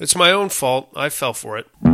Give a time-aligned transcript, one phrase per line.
[0.00, 0.90] It's my own fault.
[0.96, 1.93] I fell for it.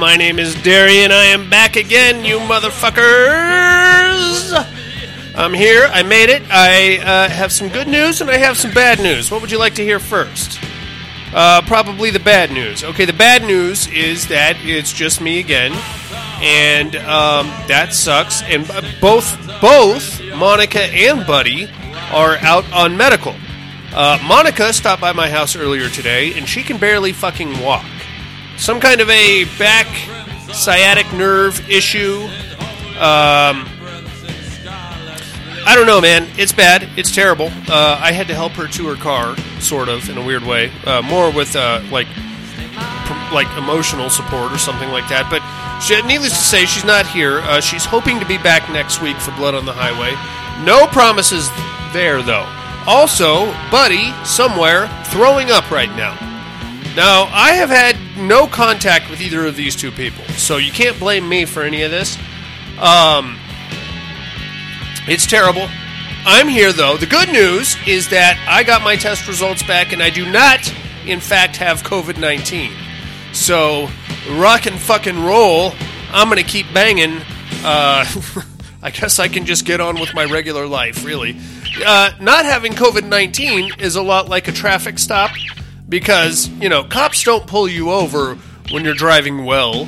[0.00, 1.04] My name is Darian.
[1.04, 2.96] And I am back again, you motherfuckers.
[5.36, 5.90] I'm here.
[5.92, 6.42] I made it.
[6.48, 9.30] I uh, have some good news and I have some bad news.
[9.30, 10.58] What would you like to hear first?
[11.34, 12.82] Uh, probably the bad news.
[12.82, 15.72] Okay, the bad news is that it's just me again,
[16.40, 18.42] and um, that sucks.
[18.44, 18.66] And
[19.02, 21.68] both both Monica and Buddy
[22.10, 23.34] are out on medical.
[23.92, 27.84] Uh, Monica stopped by my house earlier today, and she can barely fucking walk.
[28.60, 29.86] Some kind of a back
[30.52, 32.18] sciatic nerve issue.
[32.98, 33.66] Um,
[35.64, 36.28] I don't know, man.
[36.36, 36.86] It's bad.
[36.94, 37.46] It's terrible.
[37.68, 40.70] Uh, I had to help her to her car, sort of, in a weird way.
[40.84, 45.28] Uh, more with uh, like, pr- like emotional support or something like that.
[45.30, 45.40] But
[45.80, 47.38] she, needless to say, she's not here.
[47.40, 50.12] Uh, she's hoping to be back next week for Blood on the Highway.
[50.66, 51.48] No promises
[51.94, 52.46] there, though.
[52.86, 56.29] Also, Buddy somewhere throwing up right now.
[56.96, 60.98] Now, I have had no contact with either of these two people, so you can't
[60.98, 62.16] blame me for any of this.
[62.80, 63.38] Um,
[65.06, 65.68] it's terrible.
[66.26, 66.96] I'm here though.
[66.96, 70.72] The good news is that I got my test results back and I do not,
[71.06, 72.72] in fact, have COVID 19.
[73.32, 73.88] So,
[74.32, 75.72] rock and fucking roll.
[76.10, 77.20] I'm going to keep banging.
[77.62, 78.04] Uh,
[78.82, 81.36] I guess I can just get on with my regular life, really.
[81.86, 85.30] Uh, not having COVID 19 is a lot like a traffic stop
[85.90, 88.36] because, you know, cops don't pull you over
[88.70, 89.84] when you're driving well.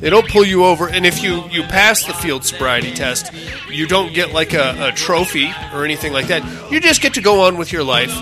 [0.00, 3.32] They don't pull you over, and if you, you pass the field sobriety test,
[3.70, 6.70] you don't get like a, a trophy or anything like that.
[6.70, 8.12] You just get to go on with your life.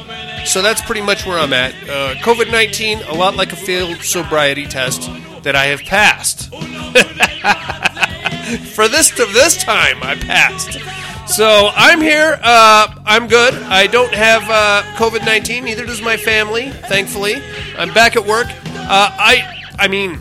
[0.46, 1.74] So that's pretty much where I'm at.
[1.88, 5.10] Uh, COVID 19, a lot like a field sobriety test
[5.42, 6.54] that I have passed.
[8.74, 10.78] For this to this time, I passed.
[11.32, 12.38] So I'm here.
[12.42, 13.54] Uh, I'm good.
[13.54, 15.64] I don't have uh, COVID 19.
[15.64, 16.68] Neither does my family.
[16.70, 17.36] Thankfully,
[17.78, 18.48] I'm back at work.
[18.48, 20.20] Uh, I I mean.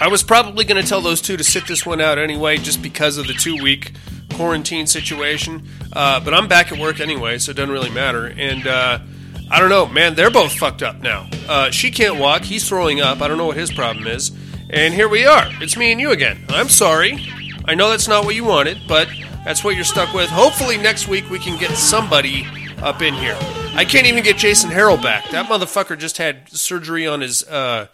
[0.00, 2.82] I was probably going to tell those two to sit this one out anyway, just
[2.82, 3.92] because of the two week
[4.34, 5.68] quarantine situation.
[5.92, 8.26] Uh, but I'm back at work anyway, so it doesn't really matter.
[8.26, 8.98] And uh,
[9.50, 11.28] I don't know, man, they're both fucked up now.
[11.48, 13.22] Uh, she can't walk, he's throwing up.
[13.22, 14.32] I don't know what his problem is.
[14.68, 15.46] And here we are.
[15.62, 16.44] It's me and you again.
[16.48, 17.24] I'm sorry.
[17.66, 19.08] I know that's not what you wanted, but
[19.44, 20.30] that's what you're stuck with.
[20.30, 22.46] Hopefully, next week we can get somebody
[22.82, 23.36] up in here.
[23.74, 25.30] I can't even get Jason Harrell back.
[25.30, 27.44] That motherfucker just had surgery on his.
[27.44, 27.86] Uh,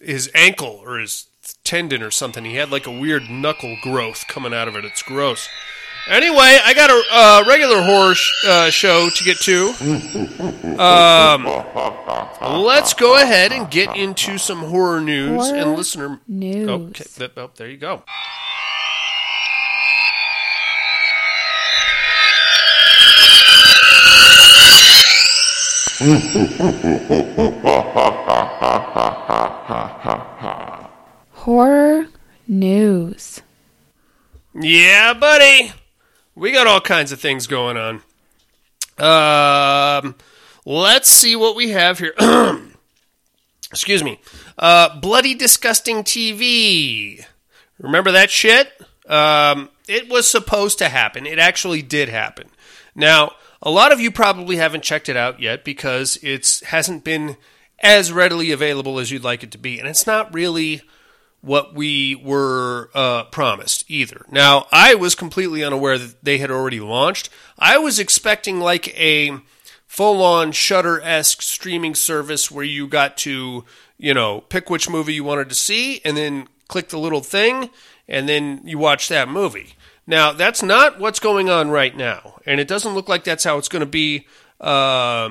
[0.00, 1.26] his ankle or his
[1.64, 2.44] tendon or something.
[2.44, 4.84] He had like a weird knuckle growth coming out of it.
[4.84, 5.48] It's gross.
[6.08, 9.70] Anyway, I got a uh, regular horror sh- uh, show to get to.
[10.78, 11.44] Um,
[12.62, 16.68] let's go ahead and get into some horror news and listener news.
[16.68, 18.04] Okay, oh, there you go.
[31.30, 32.08] Horror
[32.46, 33.40] news.
[34.54, 35.72] Yeah, buddy.
[36.34, 38.02] We got all kinds of things going on.
[38.98, 40.16] Um,
[40.66, 42.12] let's see what we have here.
[43.70, 44.20] Excuse me.
[44.58, 47.24] Uh, Bloody Disgusting TV.
[47.78, 48.70] Remember that shit?
[49.08, 51.24] Um, it was supposed to happen.
[51.24, 52.50] It actually did happen.
[52.94, 53.32] Now,
[53.66, 57.36] a lot of you probably haven't checked it out yet because it hasn't been
[57.80, 60.82] as readily available as you'd like it to be, and it's not really
[61.40, 64.24] what we were uh, promised either.
[64.30, 67.28] Now, I was completely unaware that they had already launched.
[67.58, 69.36] I was expecting like a
[69.84, 73.64] full on Shudder esque streaming service where you got to,
[73.98, 77.70] you know, pick which movie you wanted to see and then click the little thing
[78.06, 79.74] and then you watch that movie.
[80.06, 83.58] Now, that's not what's going on right now, and it doesn't look like that's how
[83.58, 84.26] it's going to be
[84.60, 85.30] uh,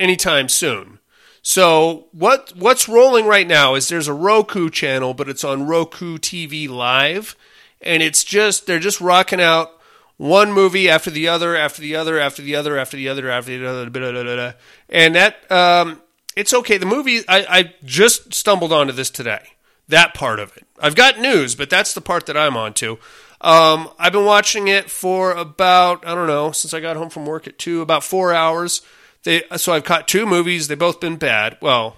[0.00, 0.98] anytime soon.
[1.42, 6.18] So what what's rolling right now is there's a Roku channel, but it's on Roku
[6.18, 7.36] TV Live,
[7.80, 9.72] and it's just they're just rocking out
[10.16, 13.56] one movie after the other, after the other, after the other, after the other, after
[13.56, 14.52] the other, blah, blah, blah,
[14.88, 16.02] and that um,
[16.36, 16.76] it's okay.
[16.76, 19.42] The movie I, I just stumbled onto this today.
[19.86, 20.66] That part of it.
[20.80, 22.98] I've got news, but that's the part that I'm onto.
[23.40, 27.26] Um, I've been watching it for about I don't know since I got home from
[27.26, 28.82] work at two, about four hours.
[29.24, 30.68] They so I've caught two movies.
[30.68, 31.56] They've both been bad.
[31.60, 31.96] Well,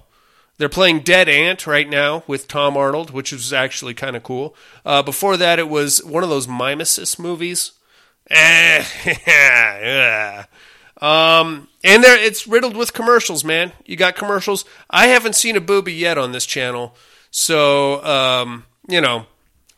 [0.58, 4.54] they're playing Dead Ant right now with Tom Arnold, which is actually kind of cool.
[4.84, 7.72] Uh, before that, it was one of those Mimesis movies.
[8.30, 8.84] Eh.
[11.00, 13.72] Um, and there, it's riddled with commercials, man.
[13.86, 14.66] You got commercials.
[14.90, 16.94] I haven't seen a booby yet on this channel,
[17.30, 19.24] so um, you know,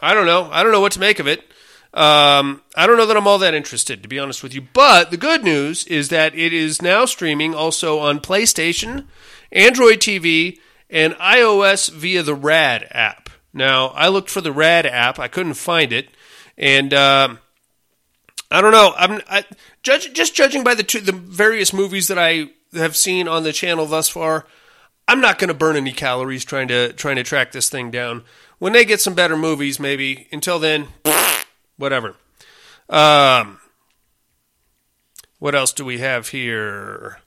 [0.00, 0.48] I don't know.
[0.50, 1.51] I don't know what to make of it.
[1.94, 4.62] Um, I don't know that I'm all that interested, to be honest with you.
[4.62, 9.06] But the good news is that it is now streaming also on PlayStation,
[9.50, 10.58] Android TV,
[10.88, 13.28] and iOS via the Rad app.
[13.52, 16.08] Now, I looked for the Rad app, I couldn't find it,
[16.56, 17.38] and um,
[18.50, 18.94] I don't know.
[18.96, 19.44] I'm I,
[19.82, 23.52] judge, just judging by the two, the various movies that I have seen on the
[23.52, 24.46] channel thus far.
[25.08, 28.24] I'm not going to burn any calories trying to trying to track this thing down.
[28.58, 30.28] When they get some better movies, maybe.
[30.32, 30.88] Until then,
[31.82, 32.14] whatever.
[32.88, 33.58] Um,
[35.40, 37.18] what else do we have here?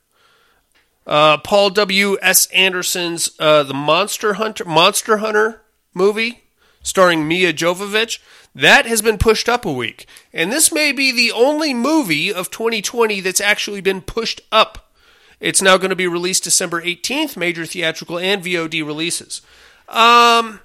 [1.06, 2.16] Uh, Paul W.
[2.22, 2.46] S.
[2.46, 5.62] Anderson's uh, the Monster Hunter Monster Hunter
[5.92, 6.44] movie
[6.82, 8.18] starring Milla Jovovich.
[8.54, 12.50] That has been pushed up a week, and this may be the only movie of
[12.50, 14.90] 2020 that's actually been pushed up.
[15.38, 19.42] It's now going to be released December 18th, major theatrical and VOD releases.
[19.90, 20.60] Um,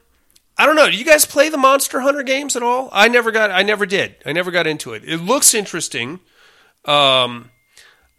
[0.61, 0.91] I don't know.
[0.91, 2.87] Do you guys play the Monster Hunter games at all?
[2.91, 3.49] I never got.
[3.49, 4.17] I never did.
[4.27, 5.03] I never got into it.
[5.03, 6.19] It looks interesting.
[6.85, 7.49] Um,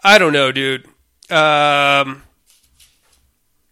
[0.02, 0.86] I don't know, dude.
[1.30, 2.24] Um,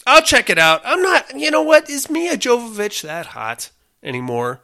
[0.06, 0.82] I'll check it out.
[0.84, 1.36] I'm not.
[1.36, 1.90] You know what?
[1.90, 3.70] Is Milla Jovovich that hot
[4.04, 4.60] anymore?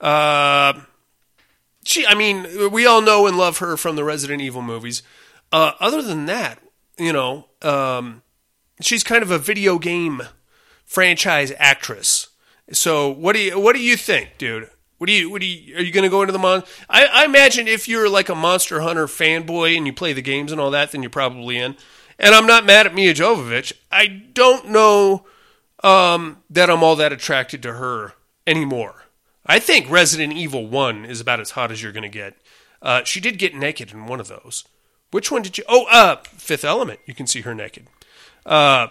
[0.00, 0.82] Uh,
[1.84, 2.06] she.
[2.06, 5.02] I mean, we all know and love her from the Resident Evil movies.
[5.50, 6.60] Uh, other than that,
[6.96, 8.22] you know, um,
[8.80, 10.22] she's kind of a video game
[10.84, 12.28] franchise actress.
[12.72, 14.70] So what do you what do you think, dude?
[14.98, 16.62] What do you what do you are you going to go into the mon?
[16.88, 20.52] I, I imagine if you're like a Monster Hunter fanboy and you play the games
[20.52, 21.76] and all that, then you're probably in.
[22.18, 23.72] And I'm not mad at Milla Jovovich.
[23.92, 25.26] I don't know
[25.84, 28.14] um, that I'm all that attracted to her
[28.46, 29.04] anymore.
[29.44, 32.36] I think Resident Evil One is about as hot as you're going to get.
[32.82, 34.64] Uh, she did get naked in one of those.
[35.10, 35.64] Which one did you?
[35.68, 37.00] Oh, uh, Fifth Element.
[37.06, 37.86] You can see her naked.
[38.44, 38.88] Uh,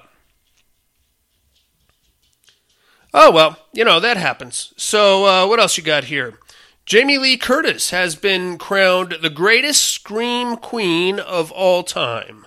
[3.17, 4.73] Oh, well, you know, that happens.
[4.75, 6.37] So, uh, what else you got here?
[6.85, 12.45] Jamie Lee Curtis has been crowned the greatest scream queen of all time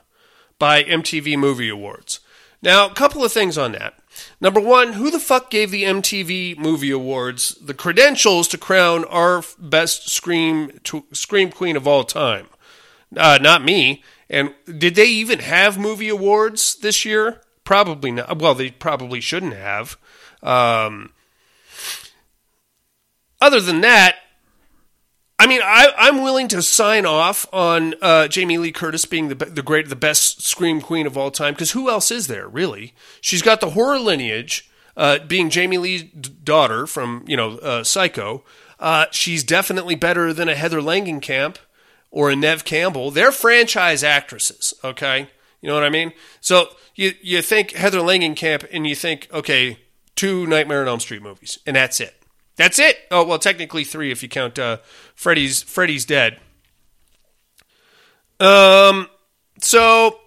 [0.59, 2.21] by MTV Movie Awards.
[2.61, 3.95] Now, a couple of things on that.
[4.43, 9.43] Number one, who the fuck gave the MTV Movie Awards the credentials to crown our
[9.59, 12.49] best scream to, scream queen of all time?
[13.17, 14.05] Uh, not me.
[14.29, 17.41] And did they even have movie awards this year?
[17.65, 18.39] Probably not.
[18.39, 19.97] Well, they probably shouldn't have.
[20.43, 21.13] Um,
[23.41, 24.17] other than that,
[25.39, 29.37] I mean, I, I'm willing to sign off on uh, Jamie Lee Curtis being the
[29.37, 31.55] the great, the best scream queen of all time.
[31.55, 32.93] Because who else is there really?
[33.21, 38.43] She's got the horror lineage, uh, being Jamie Lee's daughter from you know uh, Psycho.
[38.81, 41.57] Uh, she's definitely better than a Heather Langenkamp
[42.11, 43.13] or a Nev Campbell.
[43.13, 44.75] They're franchise actresses.
[44.83, 45.29] Okay,
[45.61, 46.13] you know what I mean.
[46.41, 49.79] So you you think Heather Langenkamp, and you think okay,
[50.19, 52.21] two Nightmare on Elm Street movies, and that's it.
[52.57, 52.99] That's it.
[53.11, 54.79] Oh well, technically three if you count uh,
[55.15, 56.39] Freddy's Freddy's Dead.
[58.41, 59.09] Um.
[59.61, 60.21] So,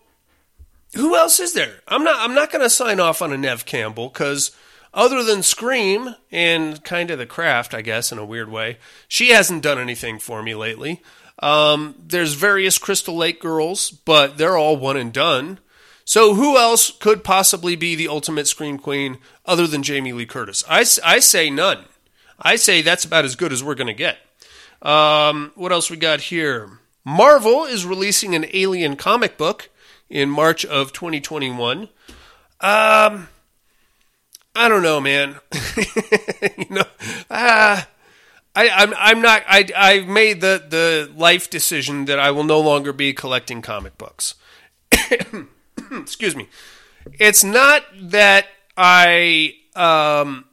[0.95, 1.81] who else is there?
[1.88, 2.17] I'm not.
[2.19, 4.51] I'm not going to sign off on a Nev Campbell because
[4.93, 8.77] other than Scream and kind of The Craft, I guess in a weird way,
[9.10, 11.01] she hasn't done anything for me lately.
[11.39, 15.60] Um, there's various Crystal Lake girls, but they're all one and done.
[16.03, 19.17] So who else could possibly be the ultimate scream queen
[19.51, 20.63] other than Jamie Lee Curtis?
[20.70, 21.84] I, I say none.
[22.39, 24.17] I say that's about as good as we're going to get.
[24.81, 26.79] Um, what else we got here?
[27.03, 29.70] Marvel is releasing an Alien comic book
[30.10, 31.89] in March of 2021.
[32.62, 33.27] Um,
[34.55, 35.39] I don't know, man.
[36.58, 36.84] you know,
[37.29, 37.81] uh,
[38.55, 39.43] I, I'm I'm not.
[39.48, 43.98] I I've made the the life decision that I will no longer be collecting comic
[43.98, 44.36] books.
[45.91, 46.50] excuse me.
[47.20, 48.48] It's not that
[48.78, 50.46] I um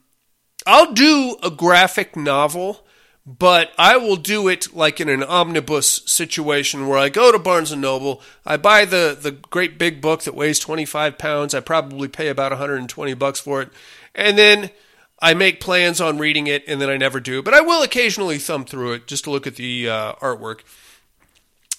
[0.65, 2.85] I'll do a graphic novel,
[3.25, 7.71] but I will do it like in an omnibus situation where I go to Barnes
[7.71, 11.53] and Noble, I buy the the great big book that weighs 25 pounds.
[11.53, 13.69] I probably pay about 120 bucks for it,
[14.13, 14.71] and then
[15.21, 17.41] I make plans on reading it, and then I never do.
[17.43, 20.61] But I will occasionally thumb through it just to look at the uh, artwork.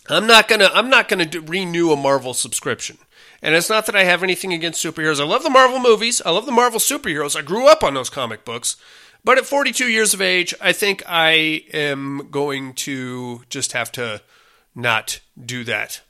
[0.09, 2.99] I'm not gonna I'm not gonna do, renew a Marvel subscription.
[3.43, 5.21] And it's not that I have anything against superheroes.
[5.21, 6.21] I love the Marvel movies.
[6.25, 7.37] I love the Marvel superheroes.
[7.37, 8.77] I grew up on those comic books.
[9.25, 14.23] But at 42 years of age, I think I am going to just have to
[14.75, 16.01] not do that.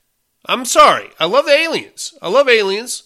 [0.46, 1.10] I'm sorry.
[1.18, 2.14] I love the aliens.
[2.22, 3.04] I love aliens.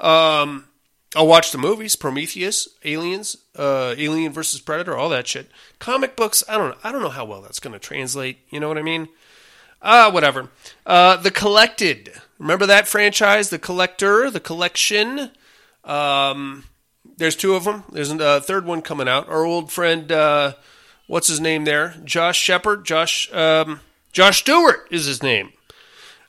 [0.00, 0.66] Um,
[1.14, 5.50] I'll watch the movies, Prometheus, Aliens, uh, Alien versus Predator, all that shit.
[5.78, 6.76] Comic books, I don't know.
[6.84, 8.38] I don't know how well that's going to translate.
[8.50, 9.08] You know what I mean?
[9.80, 10.50] Ah, uh, whatever.
[10.84, 12.12] Uh, the Collected.
[12.38, 15.30] Remember that franchise, The Collector, The Collection?
[15.84, 16.64] Um,
[17.16, 17.84] there's two of them.
[17.90, 19.28] There's a third one coming out.
[19.28, 20.54] Our old friend, uh,
[21.06, 21.94] what's his name there?
[22.04, 22.84] Josh Shepard?
[22.84, 23.80] Josh, um,
[24.12, 25.52] Josh Stewart is his name.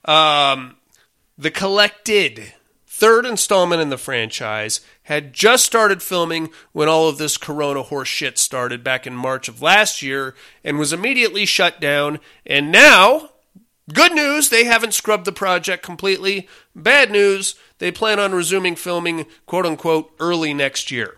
[0.05, 0.77] Um,
[1.37, 2.53] the Collected,
[2.85, 8.07] third installment in the franchise, had just started filming when all of this corona horse
[8.07, 12.19] shit started back in March of last year and was immediately shut down.
[12.45, 13.31] And now,
[13.93, 16.47] Good news, they haven't scrubbed the project completely.
[16.75, 21.15] Bad news, they plan on resuming filming, quote unquote, early next year.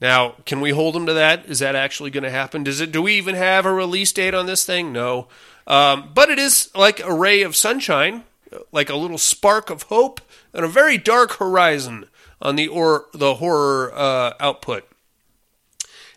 [0.00, 1.46] Now, can we hold them to that?
[1.46, 2.64] Is that actually going to happen?
[2.64, 2.90] Does it?
[2.90, 4.92] Do we even have a release date on this thing?
[4.92, 5.28] No,
[5.66, 8.24] um, but it is like a ray of sunshine,
[8.72, 10.20] like a little spark of hope,
[10.52, 12.06] and a very dark horizon
[12.40, 14.89] on the or the horror uh, output.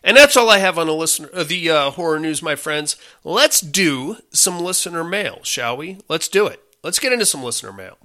[0.06, 2.96] And that's all I have on the listener, uh, the uh, horror news, my friends.
[3.24, 5.96] Let's do some listener mail, shall we?
[6.10, 6.60] Let's do it.
[6.82, 7.96] Let's get into some listener mail.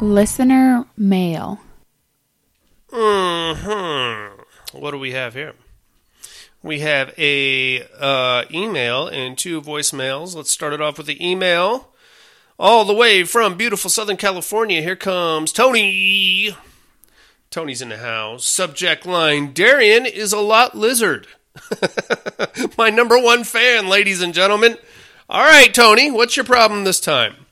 [0.00, 1.60] Listener mail.
[2.90, 4.26] Hmm.
[4.72, 5.54] What do we have here?
[6.62, 10.36] We have a uh, email and two voicemails.
[10.36, 11.88] Let's start it off with the email.
[12.56, 16.56] All the way from beautiful Southern California, here comes Tony.
[17.50, 18.44] Tony's in the house.
[18.44, 21.26] Subject line Darian is a lot lizard.
[22.78, 24.78] My number one fan, ladies and gentlemen.
[25.28, 27.46] All right, Tony, what's your problem this time?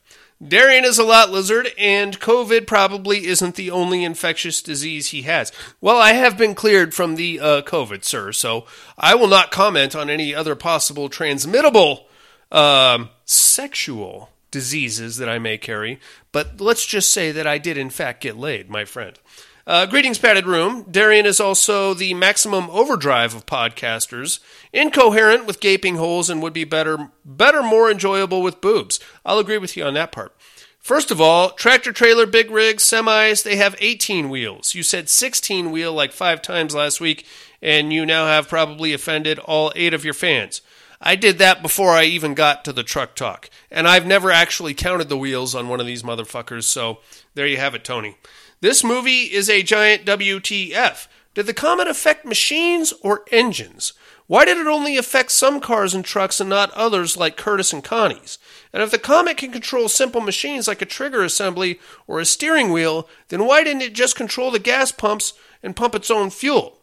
[0.46, 5.52] Darian is a lot lizard, and COVID probably isn't the only infectious disease he has.
[5.82, 8.64] Well, I have been cleared from the uh, COVID, sir, so
[8.96, 12.06] I will not comment on any other possible transmittable
[12.50, 16.00] um, sexual diseases that I may carry.
[16.32, 19.18] But let's just say that I did, in fact, get laid, my friend.
[19.66, 20.86] Uh, greetings, padded room.
[20.90, 24.40] Darian is also the maximum overdrive of podcasters,
[24.72, 28.98] incoherent with gaping holes, and would be better, better, more enjoyable with boobs.
[29.24, 30.34] I'll agree with you on that part.
[30.78, 34.74] First of all, tractor trailer, big rigs, semis, they have 18 wheels.
[34.74, 37.26] You said 16 wheel like five times last week,
[37.60, 40.62] and you now have probably offended all eight of your fans.
[41.02, 44.72] I did that before I even got to the truck talk, and I've never actually
[44.72, 46.98] counted the wheels on one of these motherfuckers, so
[47.34, 48.16] there you have it, Tony.
[48.62, 51.08] This movie is a giant WTF.
[51.32, 53.94] Did the comet affect machines or engines?
[54.26, 57.82] Why did it only affect some cars and trucks and not others like Curtis and
[57.82, 58.38] Connie's?
[58.70, 62.70] And if the comet can control simple machines like a trigger assembly or a steering
[62.70, 66.80] wheel, then why didn't it just control the gas pumps and pump its own fuel?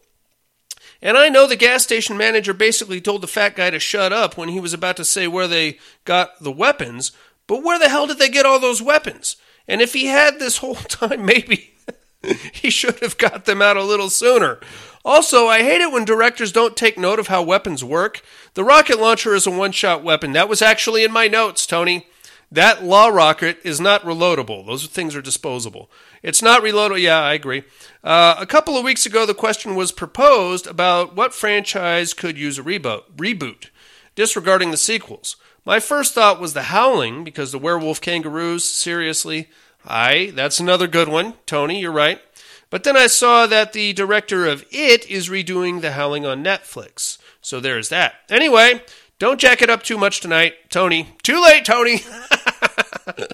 [1.00, 4.36] And I know the gas station manager basically told the fat guy to shut up
[4.36, 7.12] when he was about to say where they got the weapons,
[7.46, 9.36] but where the hell did they get all those weapons?
[9.67, 11.75] And if he had this whole time, maybe
[12.53, 14.59] he should have got them out a little sooner.
[15.05, 18.21] Also, I hate it when directors don't take note of how weapons work.
[18.55, 20.33] The rocket launcher is a one shot weapon.
[20.33, 22.07] That was actually in my notes, Tony.
[22.51, 24.65] That law rocket is not reloadable.
[24.65, 25.89] Those things are disposable.
[26.24, 27.01] It's not reloadable.
[27.01, 27.63] Yeah, I agree.
[28.03, 32.57] Uh, a couple of weeks ago, the question was proposed about what franchise could use
[32.57, 33.69] a reboot, reboot,
[34.15, 35.36] disregarding the sequels.
[35.67, 39.50] My first thought was The Howling, because the werewolf kangaroos, seriously.
[39.86, 41.33] Aye, that's another good one.
[41.45, 42.21] Tony, you're right.
[42.69, 47.17] But then I saw that the director of It is redoing The Howling on Netflix.
[47.41, 48.13] So there's that.
[48.29, 48.81] Anyway,
[49.19, 51.17] don't jack it up too much tonight, Tony.
[51.21, 51.95] Too late, Tony.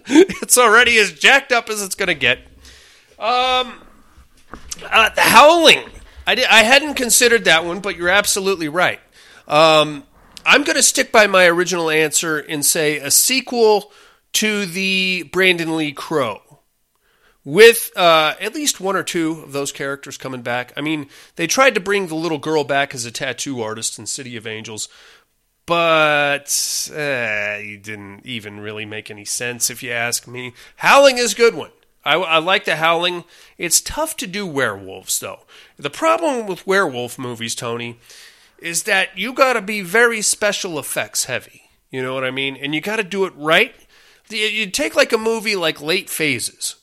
[0.08, 2.40] it's already as jacked up as it's going to get.
[3.20, 3.80] Um,
[4.90, 5.84] uh, The Howling.
[6.26, 9.00] I, I hadn't considered that one, but you're absolutely right.
[9.48, 10.06] Um,
[10.46, 13.92] I'm going to stick by my original answer and say a sequel
[14.34, 16.42] to the Brandon Lee Crow,
[17.46, 20.74] with uh, at least one or two of those characters coming back.
[20.76, 24.06] I mean, they tried to bring the little girl back as a tattoo artist in
[24.06, 24.90] City of Angels,
[25.66, 30.54] but uh, it didn't even really make any sense if you ask me.
[30.78, 31.72] Howling is a good one.
[32.06, 33.24] I, I like the Howling.
[33.58, 35.46] It's tough to do werewolves, though.
[35.78, 37.98] The problem with werewolf movies, Tony,
[38.60, 41.64] is that you got to be very special effects heavy.
[41.92, 42.56] You know what I mean?
[42.56, 43.76] And you got to do it right.
[44.30, 46.78] You take like a movie like Late Phases.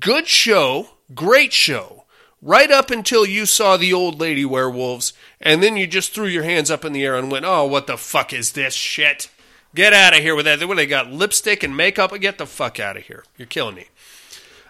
[0.00, 2.04] Good show, great show,
[2.40, 6.44] right up until you saw the old lady werewolves, and then you just threw your
[6.44, 9.28] hands up in the air and went, "Oh, what the fuck is this shit?
[9.74, 10.66] Get out of here with that!
[10.66, 12.18] What they got lipstick and makeup?
[12.18, 13.24] Get the fuck out of here!
[13.36, 13.88] You're killing me."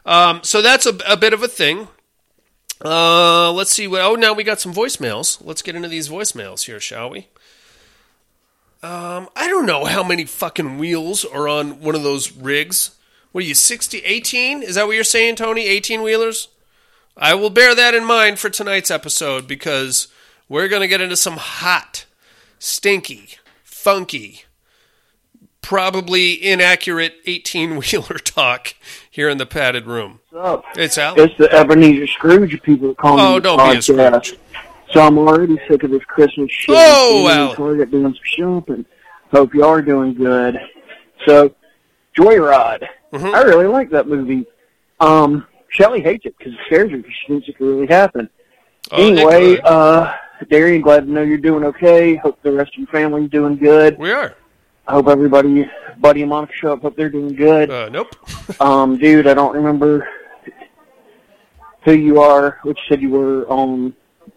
[0.05, 1.89] Um, so that's a, a bit of a thing.
[2.85, 4.03] Uh, let's see what.
[4.03, 5.45] Oh, now we got some voicemails.
[5.45, 7.29] Let's get into these voicemails here, shall we?
[8.83, 12.91] Um, I don't know how many fucking wheels are on one of those rigs.
[13.33, 14.63] What are you, 60, 18?
[14.63, 15.67] Is that what you're saying, Tony?
[15.67, 16.49] 18 wheelers?
[17.17, 20.09] I will bear that in mind for tonight's episode because
[20.49, 22.05] we're going to get into some hot,
[22.59, 23.31] stinky,
[23.63, 24.45] funky,
[25.69, 28.75] probably inaccurate 18 wheeler talk
[29.11, 30.21] here in the padded room.
[30.31, 30.65] What's up?
[30.77, 31.19] It's Al.
[31.19, 33.41] It's the Ebenezer Scrooge people that call Oh, me.
[33.41, 34.39] don't be a Scrooge.
[34.93, 36.75] So I'm already sick of this Christmas shit.
[36.79, 37.55] Oh, Al.
[37.55, 38.85] Target doing some shopping.
[39.33, 40.61] Hope you are doing good.
[41.27, 41.55] So,
[42.17, 42.87] Joyride.
[43.13, 43.35] Mhm.
[43.35, 44.45] I really like that movie.
[45.01, 48.29] Um, Shelley hates it because it scares her because she thinks it could really happen.
[48.93, 50.13] Oh, anyway, uh,
[50.51, 52.17] Darian, glad to know you're doing okay.
[52.17, 53.99] Hope the rest of your family's doing good.
[53.99, 54.35] we are.
[54.87, 56.83] I hope everybody, Buddy and Monica show up.
[56.83, 57.71] Hope they're doing good.
[57.71, 58.15] Uh, nope.
[58.61, 60.07] Um, dude, I don't remember
[61.85, 63.95] who you are, which said you were on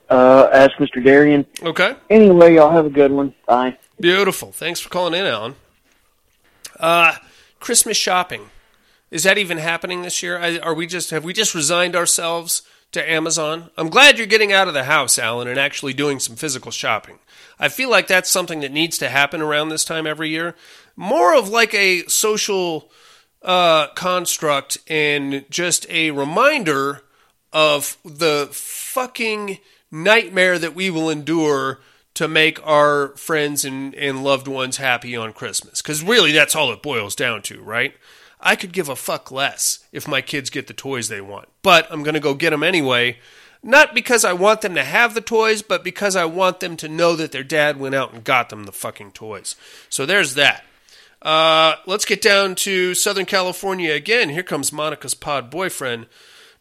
[0.10, 1.04] uh, Ask Mr.
[1.04, 1.46] Darian.
[1.62, 1.96] okay.
[2.10, 3.34] Anyway, y'all have a good one.
[3.46, 3.78] Bye.
[4.00, 4.52] Beautiful.
[4.54, 5.56] Thanks for calling in, Alan.
[6.80, 7.16] Uh,
[7.60, 8.50] Christmas shopping.
[9.12, 10.38] Is that even happening this year?
[10.38, 12.62] I, are we just have we just resigned ourselves
[12.92, 13.70] to Amazon?
[13.78, 17.20] I'm glad you're getting out of the house, Alan, and actually doing some physical shopping.
[17.60, 20.56] I feel like that's something that needs to happen around this time every year.
[20.96, 22.92] More of like a social
[23.42, 27.04] uh, construct and just a reminder
[27.54, 29.60] of the fucking
[29.92, 31.80] nightmare that we will endure
[32.14, 35.82] to make our friends and, and loved ones happy on Christmas.
[35.82, 37.94] Because really, that's all it boils down to, right?
[38.40, 41.88] I could give a fuck less if my kids get the toys they want, but
[41.92, 43.18] I'm going to go get them anyway.
[43.64, 46.88] Not because I want them to have the toys, but because I want them to
[46.88, 49.56] know that their dad went out and got them the fucking toys.
[49.90, 50.64] So there's that.
[51.22, 54.30] Uh, let's get down to Southern California again.
[54.30, 56.06] Here comes Monica's pod boyfriend,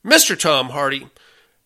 [0.05, 0.39] Mr.
[0.39, 1.09] Tom Hardy.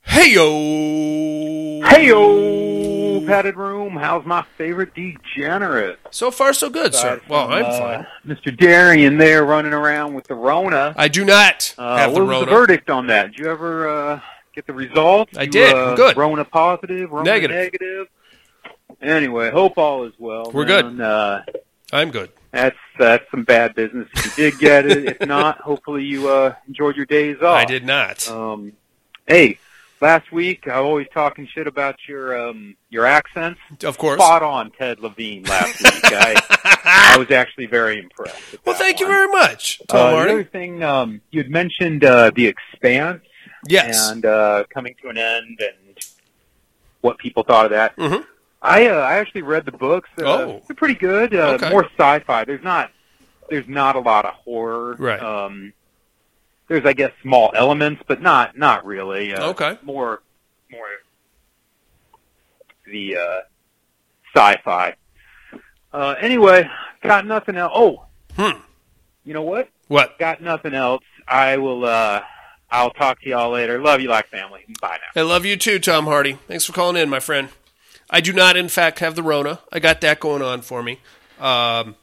[0.02, 1.80] Hey yo!
[1.86, 3.92] Hey yo, padded room.
[3.96, 5.98] How's my favorite degenerate?
[6.10, 7.16] So far, so good, sir.
[7.16, 8.06] Aside Well, from, I'm uh, fine.
[8.26, 8.56] Mr.
[8.56, 10.94] Darian there running around with the Rona.
[10.96, 13.32] I do not Uh, have the what was the verdict on that?
[13.32, 14.20] Did you ever uh,
[14.54, 15.36] get the results?
[15.36, 15.74] I You, did.
[15.74, 16.16] Uh, Good.
[16.16, 17.56] Rona positive, Rona Negative.
[17.56, 18.06] negative.
[19.00, 20.50] Anyway, hope all is well.
[20.52, 20.96] We're man.
[20.96, 21.00] good.
[21.04, 21.42] Uh,
[21.92, 22.30] I'm good.
[22.52, 24.08] that's that's some bad business.
[24.14, 27.56] If you did get it, if not, hopefully you uh, enjoyed your days off.
[27.56, 28.28] I did not.
[28.28, 28.72] Um,
[29.26, 29.58] hey,
[30.00, 33.60] last week I was always talking shit about your um, your accents.
[33.84, 34.20] of course.
[34.20, 36.04] spot on Ted Levine last week.
[36.12, 38.56] I, I was actually very impressed.
[38.66, 42.30] Well, thank you very much, Tom Uh, the other thing, um, you had mentioned uh,
[42.34, 43.22] The Expanse
[43.68, 44.10] Yes.
[44.10, 45.98] and uh, coming to an end and
[47.02, 47.96] what people thought of that.
[47.96, 48.24] Mhm.
[48.62, 50.08] I uh, I actually read the books.
[50.18, 50.62] Uh, Oh.
[50.68, 51.34] they're pretty good.
[51.34, 51.70] Uh, Okay.
[51.70, 52.44] More sci-fi.
[52.44, 52.90] There's not
[53.48, 54.94] there's not a lot of horror.
[54.98, 55.20] Right.
[55.20, 55.72] Um,
[56.68, 59.34] there's I guess small elements, but not not really.
[59.34, 59.78] Uh, Okay.
[59.82, 60.22] More
[60.70, 60.86] more
[62.86, 63.40] the uh,
[64.34, 64.94] sci-fi.
[65.92, 66.68] Uh, anyway,
[67.02, 67.72] got nothing else.
[67.74, 68.04] Oh,
[68.36, 68.58] Hmm.
[69.24, 69.68] you know what?
[69.88, 70.18] What?
[70.18, 71.02] Got nothing else.
[71.26, 71.84] I will.
[71.84, 72.22] uh
[72.70, 73.80] I'll talk to y'all later.
[73.80, 74.64] Love you like family.
[74.80, 75.20] Bye now.
[75.20, 76.38] I love you too, Tom Hardy.
[76.46, 77.48] Thanks for calling in, my friend.
[78.08, 79.60] I do not, in fact, have the Rona.
[79.72, 81.00] I got that going on for me.
[81.38, 81.96] Um,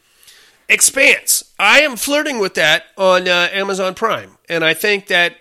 [0.69, 1.53] Expanse.
[1.57, 5.37] I am flirting with that on uh, Amazon Prime, and I think that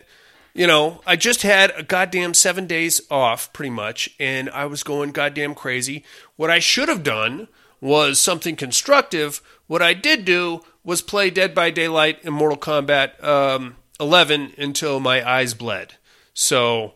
[0.54, 4.84] you know I just had a goddamn seven days off, pretty much, and I was
[4.84, 6.04] going goddamn crazy.
[6.36, 7.48] What I should have done
[7.80, 9.40] was something constructive.
[9.66, 15.00] What I did do was play Dead by Daylight and Mortal Kombat um, 11 until
[15.00, 15.94] my eyes bled.
[16.34, 16.94] So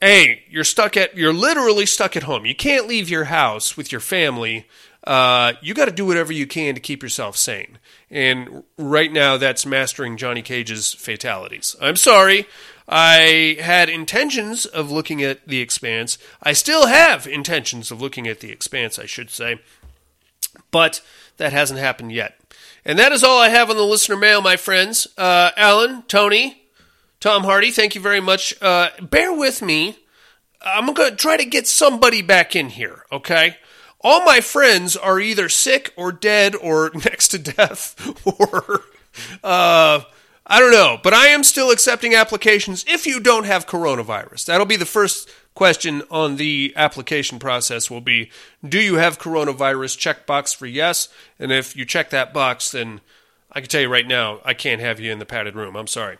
[0.00, 2.46] hey, you're stuck at you're literally stuck at home.
[2.46, 4.66] You can't leave your house with your family.
[5.04, 7.78] Uh, you got to do whatever you can to keep yourself sane.
[8.10, 11.76] And right now, that's mastering Johnny Cage's fatalities.
[11.80, 12.46] I'm sorry.
[12.88, 16.18] I had intentions of looking at The Expanse.
[16.42, 19.60] I still have intentions of looking at The Expanse, I should say.
[20.72, 21.02] But
[21.36, 22.36] that hasn't happened yet.
[22.86, 25.08] And that is all I have on the listener mail, my friends.
[25.18, 26.62] Uh, Alan, Tony,
[27.18, 28.54] Tom Hardy, thank you very much.
[28.62, 29.98] Uh, bear with me.
[30.62, 33.56] I'm going to try to get somebody back in here, okay?
[34.02, 38.84] All my friends are either sick or dead or next to death or
[39.42, 40.02] uh,
[40.46, 44.44] I don't know, but I am still accepting applications if you don't have coronavirus.
[44.44, 48.30] That'll be the first question on the application process will be
[48.66, 53.00] do you have coronavirus checkbox for yes and if you check that box then
[53.50, 55.76] I can tell you right now I can't have you in the padded room.
[55.76, 56.18] I'm sorry.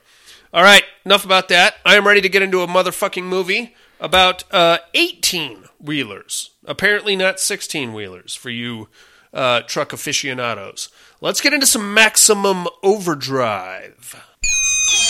[0.55, 1.75] All right, enough about that.
[1.85, 6.53] I am ready to get into a motherfucking movie about uh, 18 wheelers.
[6.65, 8.89] Apparently not 16 wheelers for you
[9.35, 10.89] uh, truck aficionados.
[11.21, 14.19] Let's get into some maximum overdrive.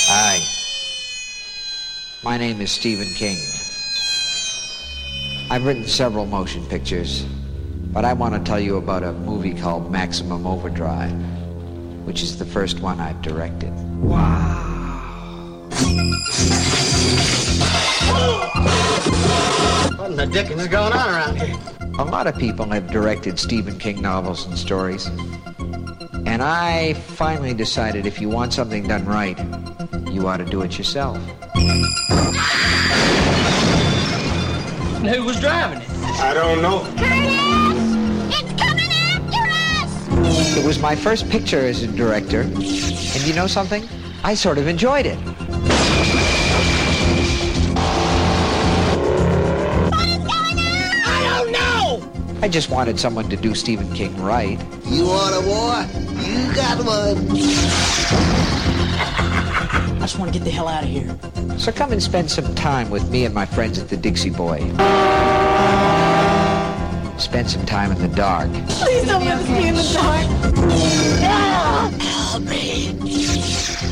[0.09, 0.41] Hi.
[2.25, 3.39] My name is Stephen King.
[5.49, 7.23] I've written several motion pictures,
[7.93, 11.13] but I want to tell you about a movie called Maximum Overdrive,
[12.05, 13.73] which is the first one I've directed.
[14.01, 15.69] Wow.
[19.97, 21.57] What in the dickens is going on around here?
[22.01, 25.07] A lot of people have directed Stephen King novels and stories.
[26.27, 29.39] And I finally decided if you want something done right,
[30.11, 31.17] you ought to do it yourself.
[34.97, 35.89] And who was driving it?
[36.19, 36.85] I don't know.
[38.31, 39.43] It's coming after
[39.85, 40.57] us!
[40.57, 43.87] It was my first picture as a director, and you know something?
[44.25, 45.19] I sort of enjoyed it.
[49.93, 50.95] What is going on?
[51.05, 52.41] I don't know!
[52.43, 54.59] I just wanted someone to do Stephen King right.
[54.87, 55.85] You want a war?
[56.25, 57.37] You got one.
[60.07, 61.19] I just want to get the hell out of here.
[61.59, 64.61] So come and spend some time with me and my friends at the Dixie Boy.
[67.19, 68.49] Spend some time in the dark.
[68.69, 70.27] Please don't let us be in the dark!
[72.01, 72.91] Help me!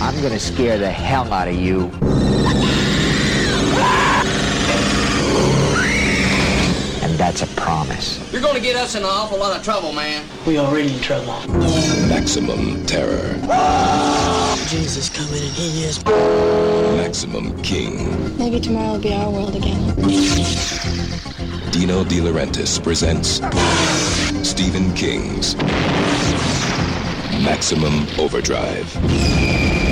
[0.01, 1.91] I'm gonna scare the hell out of you.
[7.15, 8.19] And that's a promise.
[8.33, 10.27] You're going to get us in an awful lot of trouble, man.
[10.49, 11.47] We already in trouble.
[12.09, 13.35] Maximum terror.
[14.67, 16.05] Jesus coming and he is.
[16.97, 18.37] Maximum King.
[18.37, 19.95] Maybe tomorrow will be our world again.
[21.71, 23.41] Dino De Laurentiis presents
[24.43, 25.55] Stephen King's
[27.45, 29.84] Maximum Overdrive.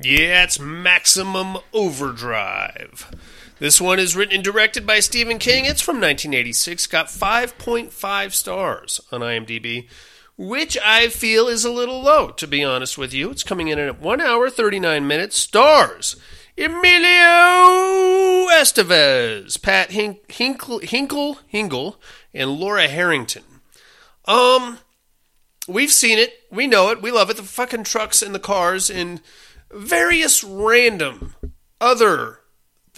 [0.00, 3.10] Yeah, it's Maximum Overdrive.
[3.58, 5.64] This one is written and directed by Stephen King.
[5.64, 9.88] It's from 1986, got 5.5 stars on IMDb,
[10.36, 13.30] which I feel is a little low, to be honest with you.
[13.30, 15.36] It's coming in at 1 hour 39 minutes.
[15.36, 16.14] Stars
[16.56, 16.78] Emilio
[18.52, 21.96] Estevez, Pat Hink- Hinkle, Hinkle, Hingle,
[22.32, 23.42] and Laura Harrington.
[24.26, 24.78] Um,
[25.66, 26.34] we've seen it.
[26.52, 27.02] We know it.
[27.02, 27.36] We love it.
[27.36, 29.20] The fucking trucks and the cars and
[29.70, 31.34] various random
[31.80, 32.40] other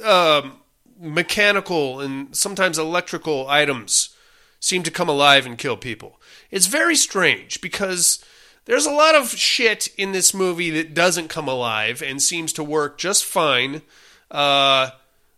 [0.05, 0.61] um,
[0.99, 4.15] mechanical and sometimes electrical items
[4.59, 6.21] seem to come alive and kill people.
[6.51, 8.25] It's very strange because
[8.67, 12.65] there's a lot of shit in this movie that doesn't come alive and seems to
[12.65, 13.83] work just fine
[14.31, 14.91] uh,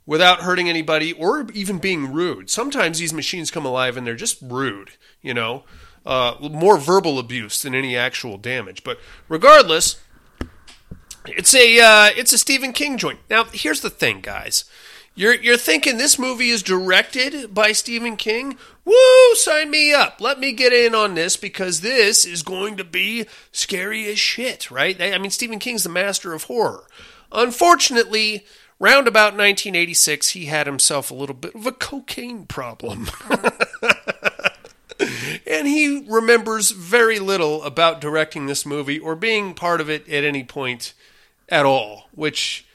[0.04, 2.50] without hurting anybody or even being rude.
[2.50, 4.90] Sometimes these machines come alive and they're just rude,
[5.22, 5.62] you know,
[6.04, 8.82] uh, more verbal abuse than any actual damage.
[8.82, 10.00] But regardless,
[11.26, 13.20] it's a uh, it's a Stephen King joint.
[13.30, 14.64] Now, here's the thing, guys.
[15.14, 18.56] You're you're thinking this movie is directed by Stephen King?
[18.84, 19.34] Woo!
[19.34, 20.20] Sign me up.
[20.20, 24.70] Let me get in on this because this is going to be scary as shit,
[24.70, 25.00] right?
[25.00, 26.84] I mean, Stephen King's the master of horror.
[27.30, 28.46] Unfortunately,
[28.78, 33.08] round about 1986, he had himself a little bit of a cocaine problem.
[35.46, 40.24] and he remembers very little about directing this movie or being part of it at
[40.24, 40.94] any point
[41.52, 42.66] at all, which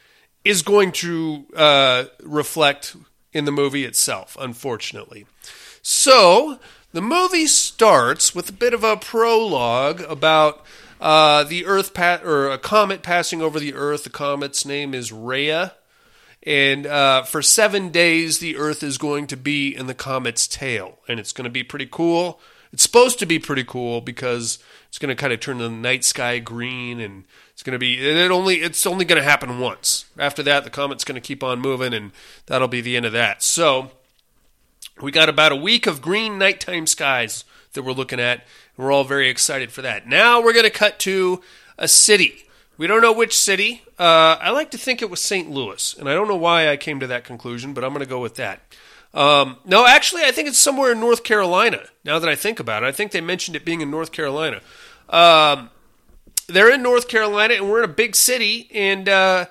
[0.46, 2.96] is going to uh, reflect
[3.34, 5.26] in the movie itself, unfortunately.
[5.82, 6.60] So,
[6.94, 10.64] the movie starts with a bit of a prologue about
[11.02, 14.04] uh, the Earth or a comet passing over the Earth.
[14.04, 15.74] The comet's name is Rhea,
[16.44, 21.00] and uh, for seven days, the Earth is going to be in the comet's tail,
[21.08, 22.40] and it's going to be pretty cool.
[22.74, 26.04] It's supposed to be pretty cool because it's going to kind of turn the night
[26.04, 30.06] sky green, and it's going to be it only it's only going to happen once.
[30.18, 32.12] After that, the comet's going to keep on moving, and
[32.46, 33.42] that'll be the end of that.
[33.44, 33.92] So
[35.02, 38.44] we got about a week of green nighttime skies that we're looking at,
[38.76, 40.08] we're all very excited for that.
[40.08, 41.42] Now we're going to cut to
[41.78, 42.46] a city.
[42.78, 43.84] We don't know which city.
[43.98, 45.50] Uh, I like to think it was St.
[45.50, 48.10] Louis, and I don't know why I came to that conclusion, but I'm going to
[48.10, 48.62] go with that.
[49.18, 51.86] Um, no, actually, I think it's somewhere in North Carolina.
[52.06, 54.62] Now that I think about it, I think they mentioned it being in North Carolina.
[55.10, 55.72] Um,
[56.46, 59.46] they're in North Carolina, and we're in a big city, and uh,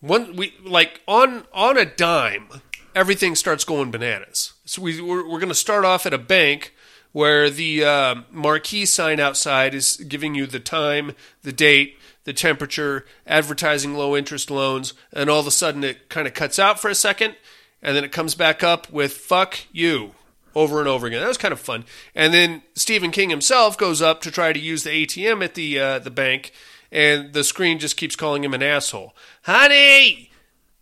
[0.00, 2.48] one we like on on a dime,
[2.94, 4.52] everything starts going bananas.
[4.66, 6.74] So we we're, we're going to start off at a bank
[7.12, 13.06] where the uh, marquee sign outside is giving you the time, the date, the temperature,
[13.26, 16.90] advertising low interest loans, and all of a sudden it kind of cuts out for
[16.90, 17.34] a second,
[17.82, 20.12] and then it comes back up with "fuck you."
[20.54, 21.20] Over and over again.
[21.20, 21.84] That was kind of fun.
[22.14, 25.78] And then Stephen King himself goes up to try to use the ATM at the
[25.78, 26.52] uh, the bank,
[26.90, 29.14] and the screen just keeps calling him an asshole.
[29.42, 30.30] Honey,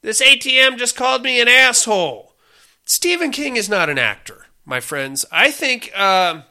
[0.01, 2.35] this ATM just called me an asshole.
[2.85, 5.25] Stephen King is not an actor, my friends.
[5.33, 6.43] I think uh,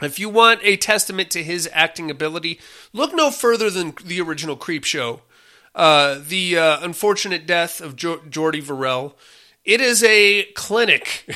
[0.00, 2.58] if you want a testament to his acting ability,
[2.92, 5.20] look no further than the original Creepshow.
[5.74, 9.14] Uh, the uh, unfortunate death of jo- Jordy Verrell.
[9.64, 11.24] It is a clinic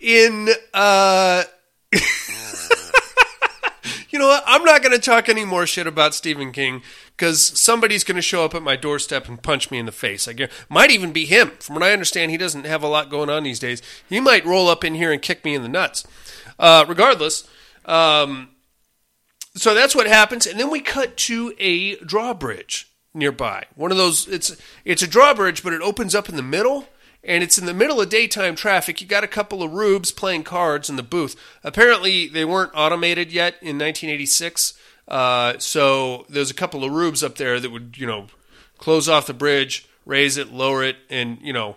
[0.00, 1.42] in uh
[4.10, 4.44] you know what?
[4.46, 6.82] I'm not going to talk any more shit about Stephen King
[7.16, 10.28] because somebody's going to show up at my doorstep and punch me in the face.
[10.28, 11.52] I guess might even be him.
[11.60, 13.82] From what I understand, he doesn't have a lot going on these days.
[14.08, 16.06] He might roll up in here and kick me in the nuts.
[16.58, 17.48] Uh, regardless,
[17.84, 18.50] um,
[19.58, 23.64] so that's what happens, and then we cut to a drawbridge nearby.
[23.74, 24.28] One of those.
[24.28, 26.86] It's it's a drawbridge, but it opens up in the middle
[27.24, 29.00] and it's in the middle of daytime traffic.
[29.00, 31.36] You got a couple of rubes playing cards in the booth.
[31.64, 34.78] Apparently, they weren't automated yet in 1986.
[35.06, 38.26] Uh, so there's a couple of rubes up there that would, you know,
[38.78, 41.76] close off the bridge, raise it, lower it, and you know,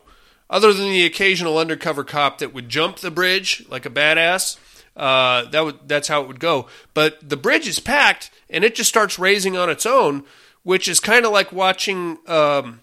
[0.49, 4.57] other than the occasional undercover cop that would jump the bridge like a badass,
[4.95, 6.67] uh, that would that's how it would go.
[6.93, 10.25] But the bridge is packed, and it just starts raising on its own,
[10.63, 12.17] which is kind of like watching.
[12.27, 12.81] Um,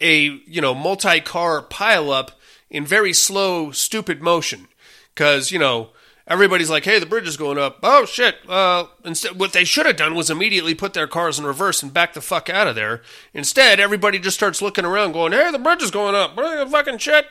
[0.00, 2.30] a you know multi-car pileup
[2.70, 4.68] in very slow, stupid motion.
[5.14, 5.90] Because you know
[6.26, 8.36] everybody's like, "Hey, the bridge is going up." Oh shit!
[8.48, 11.92] Uh, instead, what they should have done was immediately put their cars in reverse and
[11.92, 13.02] back the fuck out of there.
[13.34, 16.36] Instead, everybody just starts looking around, going, "Hey, the bridge is going up!
[16.36, 17.26] Fucking shit!"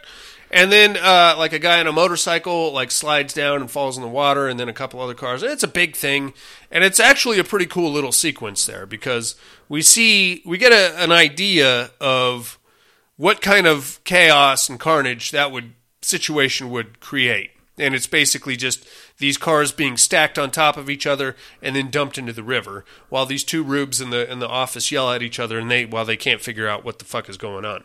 [0.49, 4.03] And then, uh, like a guy on a motorcycle, like slides down and falls in
[4.03, 5.43] the water, and then a couple other cars.
[5.43, 6.33] It's a big thing,
[6.71, 9.36] and it's actually a pretty cool little sequence there because
[9.67, 12.57] we see we get a, an idea of
[13.17, 17.51] what kind of chaos and carnage that would situation would create.
[17.79, 18.88] And it's basically just
[19.19, 22.86] these cars being stacked on top of each other and then dumped into the river,
[23.10, 25.86] while these two rubes in the in the office yell at each other and they
[25.86, 27.83] while they can't figure out what the fuck is going on.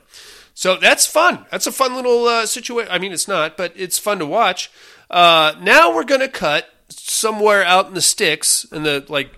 [0.55, 1.47] So that's fun.
[1.51, 2.91] That's a fun little uh, situation.
[2.93, 4.71] I mean, it's not, but it's fun to watch.
[5.11, 9.31] Uh, now we're gonna cut somewhere out in the sticks in the like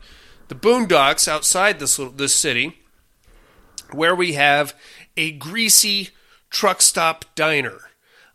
[0.48, 2.79] the boondocks outside this little, this city,
[3.90, 4.74] where we have
[5.16, 6.11] a greasy
[6.50, 7.81] truck stop diner.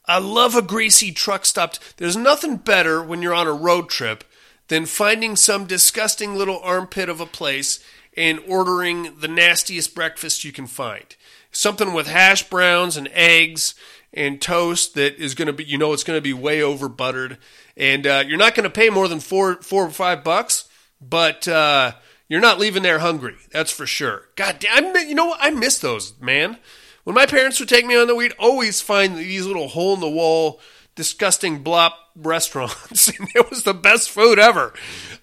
[0.06, 1.76] I love a greasy truck stop.
[1.98, 4.24] There's nothing better when you're on a road trip
[4.68, 7.84] than finding some disgusting little armpit of a place
[8.18, 11.16] and ordering the nastiest breakfast you can find.
[11.52, 13.76] Something with hash browns and eggs
[14.14, 16.90] and toast that is going to be, you know, it's going to be way over
[16.90, 17.38] buttered,
[17.78, 20.68] and uh, you're not going to pay more than four, four or five bucks,
[21.02, 21.94] but uh,
[22.28, 23.36] you're not leaving there hungry.
[23.52, 24.30] That's for sure.
[24.36, 25.40] God damn, you know what?
[25.42, 26.58] I miss those, man.
[27.04, 30.00] When my parents would take me on the we'd always find these little hole in
[30.00, 30.60] the wall,
[30.96, 34.74] disgusting blop restaurants, and it was the best food ever.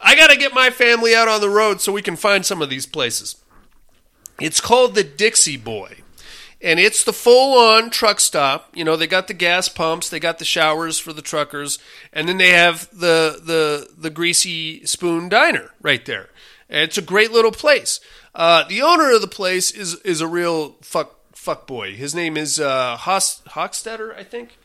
[0.01, 2.62] I got to get my family out on the road so we can find some
[2.62, 3.37] of these places.
[4.41, 5.99] It's called the Dixie Boy
[6.66, 8.70] and it's the full on truck stop.
[8.74, 11.79] You know, they got the gas pumps, they got the showers for the truckers,
[12.12, 16.29] and then they have the the the greasy spoon diner right there.
[16.68, 18.00] And it's a great little place.
[18.35, 21.94] Uh, the owner of the place is is a real fuck fuck boy.
[21.94, 24.59] His name is uh, I think.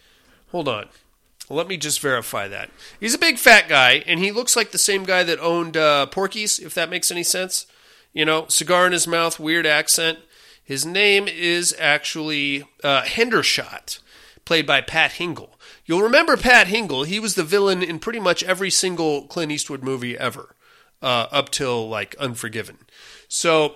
[0.50, 0.90] Hold on.
[1.52, 2.72] Let me just verify that.
[3.00, 6.08] He's a big fat guy, and he looks like the same guy that owned uh,
[6.08, 7.68] Porky's, if that makes any sense.
[8.12, 10.20] You know, cigar in his mouth, weird accent.
[10.72, 14.00] His name is actually uh, Hendershot,
[14.46, 15.50] played by Pat Hingle.
[15.86, 17.06] You'll remember Pat Hingle.
[17.06, 20.56] He was the villain in pretty much every single Clint Eastwood movie ever,
[21.02, 22.78] uh, up till like Unforgiven.
[23.28, 23.74] So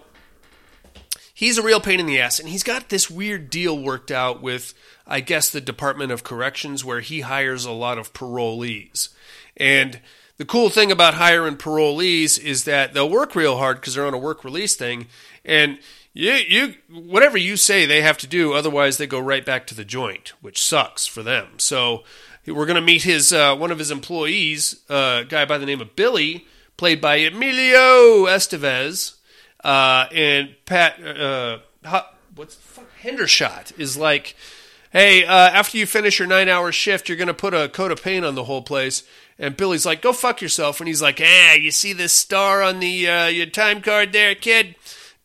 [1.33, 4.41] he's a real pain in the ass, and he's got this weird deal worked out
[4.41, 4.73] with,
[5.05, 9.09] I guess, the Department of Corrections, where he hires a lot of parolees.
[9.57, 9.99] And
[10.37, 14.13] the cool thing about hiring parolees is that they'll work real hard because they're on
[14.13, 15.07] a work release thing,
[15.43, 15.77] and
[16.15, 19.75] you you whatever you say they have to do, otherwise they go right back to
[19.75, 21.59] the joint, which sucks for them.
[21.59, 22.03] So
[22.47, 25.65] we're going to meet his uh, one of his employees, uh, a guy by the
[25.65, 26.47] name of Billy,
[26.77, 29.15] played by Emilio Estevez,
[29.63, 31.05] uh, and Pat.
[31.05, 31.59] Uh,
[32.33, 34.35] what's fuck, Hendershot is like,
[34.91, 38.01] hey, uh, after you finish your nine-hour shift, you're going to put a coat of
[38.01, 39.03] paint on the whole place,
[39.37, 42.79] And Billy's like, "Go fuck yourself." And he's like, "Ah, you see this star on
[42.79, 44.75] the uh, your time card there, kid?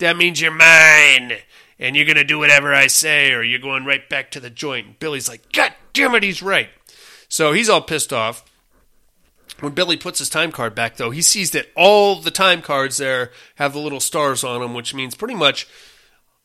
[0.01, 1.39] That means you're mine,
[1.79, 4.99] and you're gonna do whatever I say, or you're going right back to the joint."
[4.99, 6.69] Billy's like, "God damn it, he's right."
[7.29, 8.45] So he's all pissed off.
[9.61, 12.97] When Billy puts his time card back, though, he sees that all the time cards
[12.97, 15.69] there have the little stars on them, which means pretty much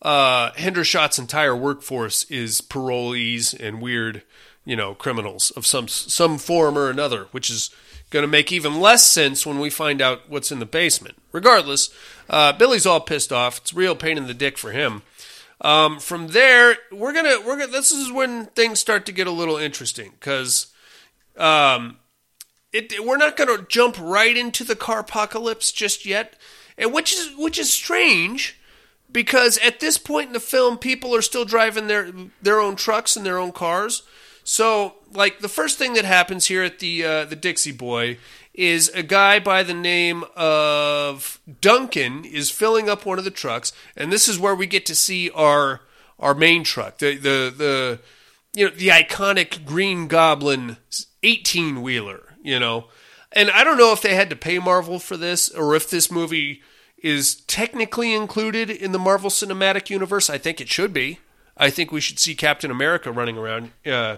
[0.01, 4.23] uh, Hendershot's entire workforce is parolees and weird,
[4.65, 7.69] you know, criminals of some some form or another, which is
[8.09, 11.17] going to make even less sense when we find out what's in the basement.
[11.31, 11.89] Regardless,
[12.29, 13.59] uh, Billy's all pissed off.
[13.59, 15.01] It's real pain in the dick for him.
[15.61, 17.71] Um, from there, we're gonna we're gonna.
[17.71, 20.67] This is when things start to get a little interesting because.
[21.37, 21.97] Um,
[22.71, 26.35] it, we're not going to jump right into the car apocalypse just yet,
[26.77, 28.59] and which is which is strange
[29.11, 33.15] because at this point in the film, people are still driving their their own trucks
[33.15, 34.03] and their own cars.
[34.45, 38.17] So, like the first thing that happens here at the uh, the Dixie Boy
[38.53, 43.73] is a guy by the name of Duncan is filling up one of the trucks,
[43.97, 45.81] and this is where we get to see our
[46.19, 47.99] our main truck, the the the
[48.53, 50.77] you know the iconic Green Goblin
[51.21, 52.85] eighteen wheeler you know.
[53.31, 56.09] And I don't know if they had to pay Marvel for this or if this
[56.09, 56.61] movie
[56.97, 60.29] is technically included in the Marvel Cinematic Universe.
[60.29, 61.19] I think it should be.
[61.57, 64.17] I think we should see Captain America running around, uh,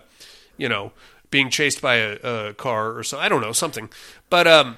[0.57, 0.91] you know,
[1.29, 3.19] being chased by a, a, car or so.
[3.19, 3.89] I don't know, something.
[4.29, 4.77] But um,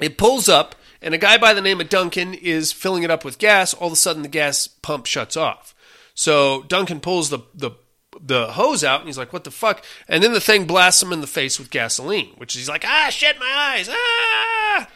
[0.00, 3.24] it pulls up, and a guy by the name of Duncan is filling it up
[3.24, 3.74] with gas.
[3.74, 5.74] All of a sudden, the gas pump shuts off.
[6.14, 7.72] So Duncan pulls the, the
[8.20, 9.84] the hose out and he's like, what the fuck?
[10.08, 13.08] And then the thing blasts him in the face with gasoline, which he's like, ah,
[13.10, 14.88] shit, my eyes, ah.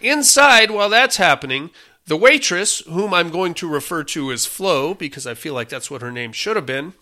[0.00, 1.70] Inside, while that's happening,
[2.06, 5.90] the waitress, whom I'm going to refer to as Flo, because I feel like that's
[5.90, 6.94] what her name should have been.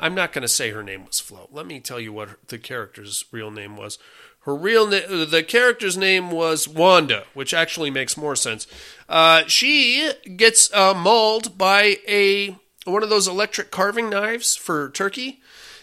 [0.00, 1.48] I'm not going to say her name was Flo.
[1.52, 3.98] Let me tell you what the character's real name was.
[4.44, 8.66] Her real na- the character's name was Wanda, which actually makes more sense.
[9.08, 15.42] Uh, she gets uh, mauled by a one of those electric carving knives for turkey.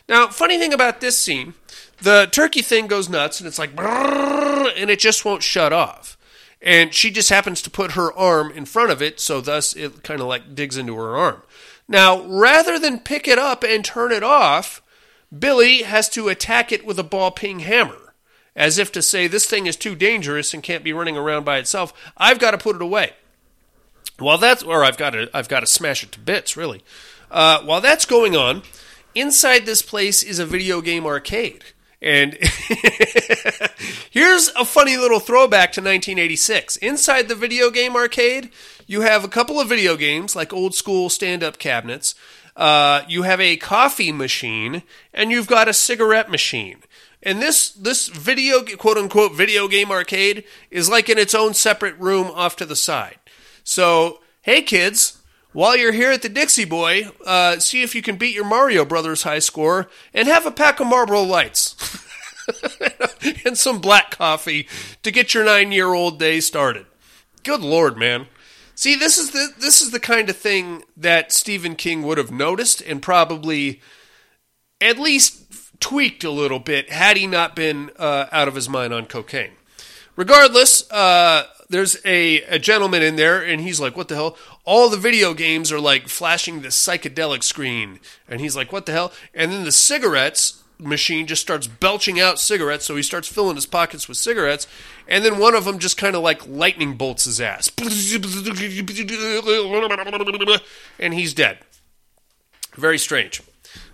[0.10, 1.54] Now, funny thing about this scene,
[2.02, 6.18] the turkey thing goes nuts and it's like, and it just won't shut off.
[6.60, 10.02] And she just happens to put her arm in front of it, so thus it
[10.02, 11.44] kind of like digs into her arm.
[11.88, 14.82] Now, rather than pick it up and turn it off,
[15.38, 18.14] Billy has to attack it with a ball peen hammer,
[18.56, 21.58] as if to say, This thing is too dangerous and can't be running around by
[21.58, 21.94] itself.
[22.18, 23.14] I've got to put it away.
[24.20, 26.84] While that's, or I've got to, I've got to smash it to bits, really.
[27.30, 28.64] Uh, while that's going on,
[29.14, 31.64] inside this place is a video game arcade.
[32.02, 32.34] And
[34.12, 36.78] here's a funny little throwback to 1986.
[36.78, 38.52] Inside the video game arcade,
[38.88, 42.16] you have a couple of video games, like old school stand up cabinets.
[42.56, 44.82] Uh, you have a coffee machine,
[45.14, 46.80] and you've got a cigarette machine.
[47.22, 51.98] And this this video quote unquote video game arcade is like in its own separate
[52.00, 53.18] room off to the side.
[53.64, 55.22] So, hey kids,
[55.52, 58.86] while you're here at the Dixie Boy, uh, see if you can beat your Mario
[58.86, 61.76] Brothers high score and have a pack of Marlboro Lights
[63.46, 64.68] and some black coffee
[65.04, 66.86] to get your nine year old day started.
[67.44, 68.28] Good lord, man.
[68.78, 72.30] See, this is the this is the kind of thing that Stephen King would have
[72.30, 73.82] noticed and probably
[74.80, 78.94] at least tweaked a little bit had he not been uh, out of his mind
[78.94, 79.54] on cocaine.
[80.16, 84.92] Regardless, uh, there's a, a gentleman in there, and he's like, "What the hell?" All
[84.92, 89.12] the video games are like flashing this psychedelic screen, and he's like, "What the hell?"
[89.34, 93.66] And then the cigarettes machine just starts belching out cigarettes, so he starts filling his
[93.66, 94.68] pockets with cigarettes,
[95.08, 97.72] and then one of them just kind of like lightning bolts his ass,
[101.00, 101.60] and he's dead.
[102.76, 103.42] Very strange.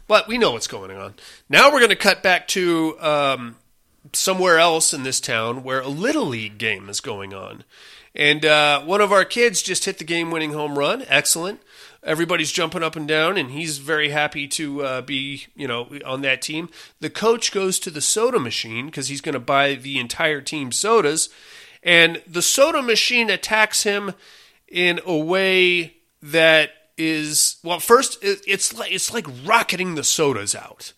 [0.08, 1.14] But we know what's going on.
[1.50, 3.56] Now we're going to cut back to um,
[4.12, 7.64] somewhere else in this town where a little league game is going on.
[8.16, 11.04] And uh, one of our kids just hit the game winning home run.
[11.08, 11.62] Excellent.
[12.04, 16.22] Everybody's jumping up and down, and he's very happy to uh, be, you know, on
[16.22, 16.70] that team.
[17.00, 20.72] The coach goes to the soda machine because he's going to buy the entire team
[20.72, 21.30] sodas,
[21.82, 24.14] and the soda machine attacks him
[24.68, 27.80] in a way that is well.
[27.80, 30.94] First, it's like it's like rocketing the sodas out.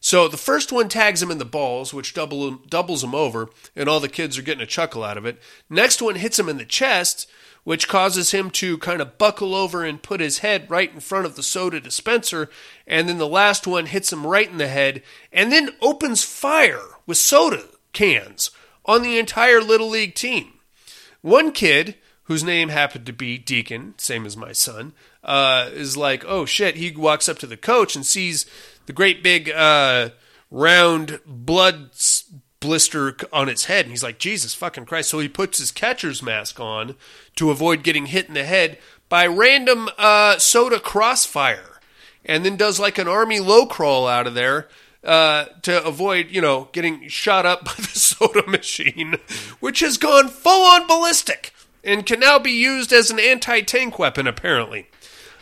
[0.00, 3.86] So the first one tags him in the balls, which double, doubles him over, and
[3.86, 5.38] all the kids are getting a chuckle out of it.
[5.68, 7.30] Next one hits him in the chest,
[7.64, 11.26] which causes him to kind of buckle over and put his head right in front
[11.26, 12.48] of the soda dispenser.
[12.86, 15.02] And then the last one hits him right in the head,
[15.32, 18.50] and then opens fire with soda cans
[18.84, 20.54] on the entire Little League team.
[21.20, 26.24] One kid, whose name happened to be Deacon, same as my son, uh, is like,
[26.24, 26.76] oh shit.
[26.76, 28.46] He walks up to the coach and sees
[28.86, 30.10] the great big uh,
[30.50, 31.90] round blood
[32.60, 33.86] blister on its head.
[33.86, 35.08] And he's like, Jesus fucking Christ.
[35.08, 36.94] So he puts his catcher's mask on
[37.36, 41.80] to avoid getting hit in the head by random uh, soda crossfire.
[42.24, 44.68] And then does like an army low crawl out of there
[45.02, 49.16] uh, to avoid, you know, getting shot up by the soda machine,
[49.58, 53.98] which has gone full on ballistic and can now be used as an anti tank
[53.98, 54.86] weapon, apparently.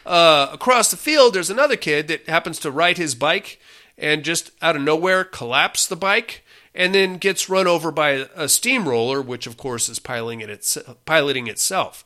[0.07, 3.61] Uh, across the field, there's another kid that happens to ride his bike
[3.99, 6.43] and just out of nowhere collapse the bike
[6.79, 10.79] and then gets run over by a steamroller, which of course is piloting, it its,
[11.05, 12.05] piloting itself.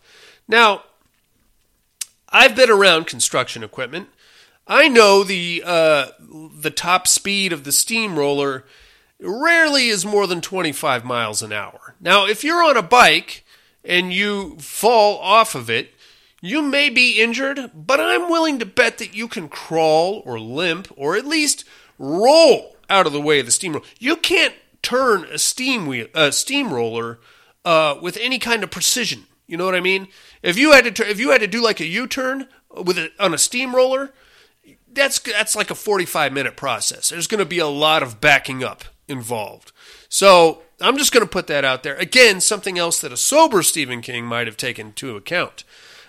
[0.48, 0.84] Now,
[2.30, 4.08] I've been around construction equipment.
[4.66, 6.06] I know the uh,
[6.56, 8.64] the top speed of the steamroller
[9.20, 11.94] rarely is more than 25 miles an hour.
[12.00, 13.44] Now, if you're on a bike
[13.84, 15.90] and you fall off of it,
[16.40, 20.88] you may be injured, but I'm willing to bet that you can crawl or limp
[20.96, 21.64] or at least
[21.98, 23.84] roll out of the way of the steamroller.
[23.98, 27.20] You can't turn a steam wheel, a steamroller
[27.64, 29.26] uh, with any kind of precision.
[29.46, 30.08] You know what I mean?
[30.42, 33.34] If you had to, if you had to do like a U-turn with a, on
[33.34, 34.12] a steamroller,
[34.92, 37.08] that's that's like a 45 minute process.
[37.08, 39.72] There's going to be a lot of backing up involved.
[40.08, 41.96] So I'm just going to put that out there.
[41.96, 45.64] Again, something else that a sober Stephen King might have taken into account.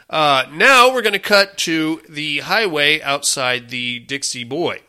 [0.10, 4.82] Uh, now we're going to cut to the highway outside the Dixie Boy.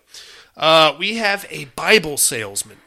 [0.57, 2.79] Uh, we have a Bible salesman.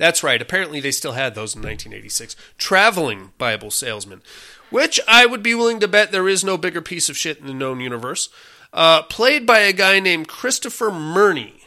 [0.00, 0.40] That's right.
[0.40, 2.34] Apparently, they still had those in 1986.
[2.56, 4.22] Traveling Bible salesman,
[4.70, 7.46] which I would be willing to bet there is no bigger piece of shit in
[7.46, 8.30] the known universe.
[8.72, 11.64] Uh, played by a guy named Christopher Murney.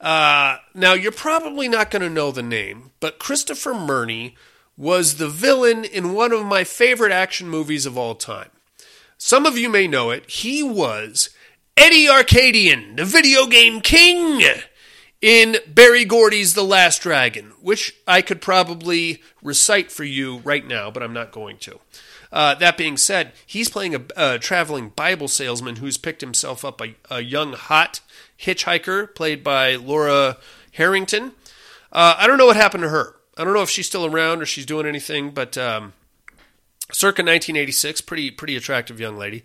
[0.00, 4.34] Uh, now, you're probably not going to know the name, but Christopher Murney
[4.76, 8.50] was the villain in one of my favorite action movies of all time.
[9.16, 10.28] Some of you may know it.
[10.28, 11.30] He was
[11.76, 14.42] Eddie Arcadian, the video game king,
[15.20, 20.90] in Berry Gordy's The Last Dragon, which I could probably recite for you right now,
[20.90, 21.80] but I'm not going to.
[22.32, 26.80] Uh, that being said, he's playing a, a, traveling Bible salesman who's picked himself up
[26.80, 28.00] a, a young, hot
[28.38, 30.36] hitchhiker played by Laura
[30.72, 31.32] Harrington.
[31.92, 33.16] Uh, I don't know what happened to her.
[33.36, 35.92] I don't know if she's still around or she's doing anything, but um,
[36.92, 39.44] circa 1986, pretty pretty attractive young lady.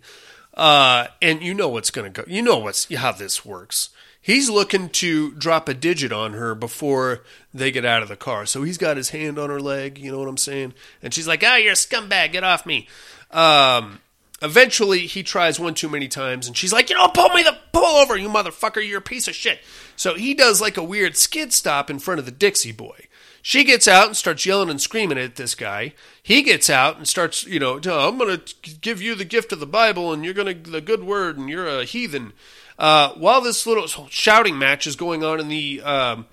[0.54, 2.30] Uh, and you know what's going to go.
[2.30, 3.90] You know what's how this works.
[4.26, 7.22] He's looking to drop a digit on her before
[7.54, 8.48] they get out of the car.
[8.48, 10.74] So he's got his hand on her leg, you know what I'm saying?
[11.04, 12.32] And she's like, "Ah, oh, you're a scumbag.
[12.32, 12.88] Get off me."
[13.30, 14.00] Um,
[14.42, 17.56] eventually, he tries one too many times, and she's like, "You know, pull me the
[17.72, 18.84] pull over, you motherfucker.
[18.84, 19.60] You're a piece of shit."
[19.96, 23.06] So he does like a weird skid stop in front of the Dixie Boy.
[23.44, 25.94] She gets out and starts yelling and screaming at this guy.
[26.24, 29.60] He gets out and starts, you know, I'm going to give you the gift of
[29.60, 32.34] the Bible and you're going to, the good word, and you're a heathen.
[32.78, 36.26] Uh, while this little shouting match is going on in the um,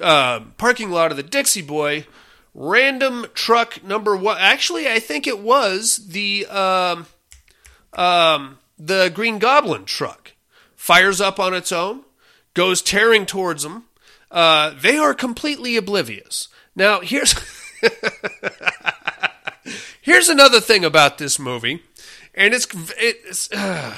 [0.00, 2.06] uh, parking lot of the Dixie Boy,
[2.54, 4.36] random truck number one.
[4.40, 7.06] Actually, I think it was the um,
[7.92, 10.32] um, the Green Goblin truck.
[10.74, 12.02] Fires up on its own,
[12.54, 13.84] goes tearing towards them.
[14.30, 16.48] Uh, they are completely oblivious.
[16.74, 17.34] Now here's
[20.00, 21.82] here's another thing about this movie,
[22.34, 22.66] and it's
[22.98, 23.52] it's.
[23.52, 23.94] Uh,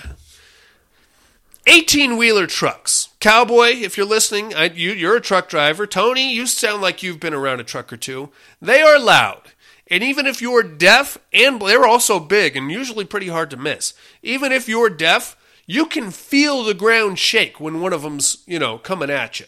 [1.66, 3.08] 18 wheeler trucks.
[3.20, 5.86] Cowboy, if you're listening, I, you, you're a truck driver.
[5.86, 8.30] Tony, you sound like you've been around a truck or two.
[8.60, 9.52] They are loud.
[9.88, 13.94] And even if you're deaf, and they're also big and usually pretty hard to miss,
[14.22, 15.36] even if you're deaf,
[15.66, 19.46] you can feel the ground shake when one of them's, you know, coming at you.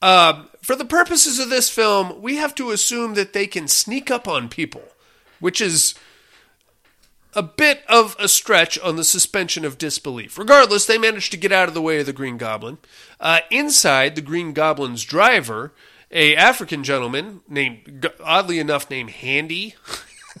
[0.00, 4.10] Uh, for the purposes of this film, we have to assume that they can sneak
[4.10, 4.82] up on people,
[5.40, 5.94] which is
[7.34, 10.38] a bit of a stretch on the suspension of disbelief.
[10.38, 12.78] Regardless, they managed to get out of the way of the Green Goblin.
[13.20, 15.72] Uh, inside, the Green Goblin's driver,
[16.10, 19.74] a African gentleman named, oddly enough, named Handy,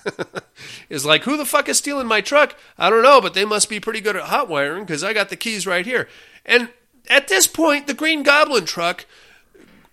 [0.88, 2.56] is like, "Who the fuck is stealing my truck?
[2.78, 5.28] I don't know, but they must be pretty good at hot wiring because I got
[5.28, 6.08] the keys right here."
[6.46, 6.70] And
[7.08, 9.06] at this point, the Green Goblin truck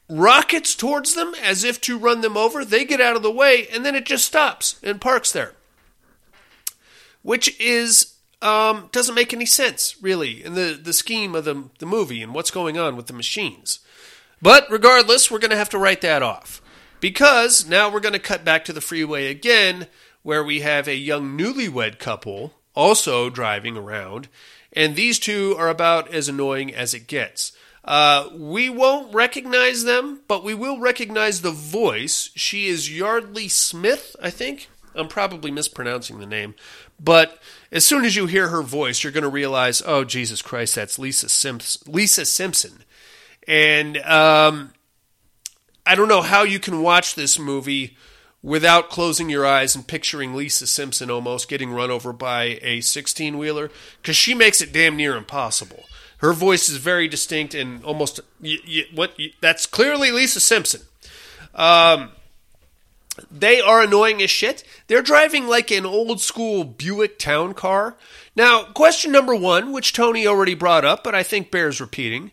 [0.09, 2.63] rockets towards them as if to run them over.
[2.63, 5.53] They get out of the way, and then it just stops and parks there,
[7.25, 11.85] which is um, doesn't make any sense really in the the scheme of the the
[11.85, 13.79] movie and what's going on with the machines.
[14.41, 16.61] But regardless, we're going to have to write that off
[16.99, 19.87] because now we're going to cut back to the freeway again,
[20.21, 24.27] where we have a young newlywed couple also driving around,
[24.71, 27.53] and these two are about as annoying as it gets.
[27.83, 32.29] Uh, we won't recognize them, but we will recognize the voice.
[32.35, 34.69] She is Yardley Smith, I think.
[34.95, 36.55] I'm probably mispronouncing the name.
[36.99, 37.39] But
[37.71, 40.97] as soon as you hear her voice, you're going to realize, oh, Jesus Christ, that's
[40.99, 42.83] Lisa, Simps- Lisa Simpson.
[43.47, 44.73] And um,
[45.85, 47.95] I don't know how you can watch this movie
[48.41, 53.37] without closing your eyes and picturing Lisa Simpson almost getting run over by a 16
[53.37, 53.71] wheeler
[54.01, 55.85] because she makes it damn near impossible.
[56.19, 60.81] Her voice is very distinct and almost y- y- what y- that's clearly Lisa Simpson.
[61.55, 62.11] Um,
[63.31, 64.63] they are annoying as shit.
[64.87, 67.97] They're driving like an old school Buick town car.
[68.35, 72.31] Now, question number one, which Tony already brought up, but I think bears repeating: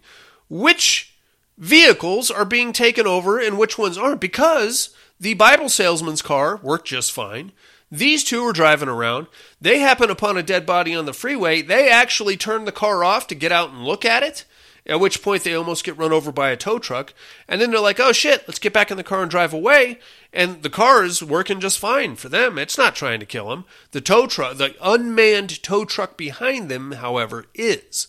[0.48, 1.14] which
[1.58, 4.20] vehicles are being taken over and which ones aren't?
[4.20, 7.52] Because the Bible salesman's car worked just fine.
[7.90, 9.26] These two are driving around.
[9.60, 11.60] They happen upon a dead body on the freeway.
[11.60, 14.46] They actually turn the car off to get out and look at it,
[14.86, 17.14] at which point they almost get run over by a tow truck.
[17.48, 19.98] And then they're like, oh shit, let's get back in the car and drive away.
[20.32, 22.58] And the car is working just fine for them.
[22.58, 23.64] It's not trying to kill them.
[23.92, 28.08] The tow truck, the unmanned tow truck behind them, however, is.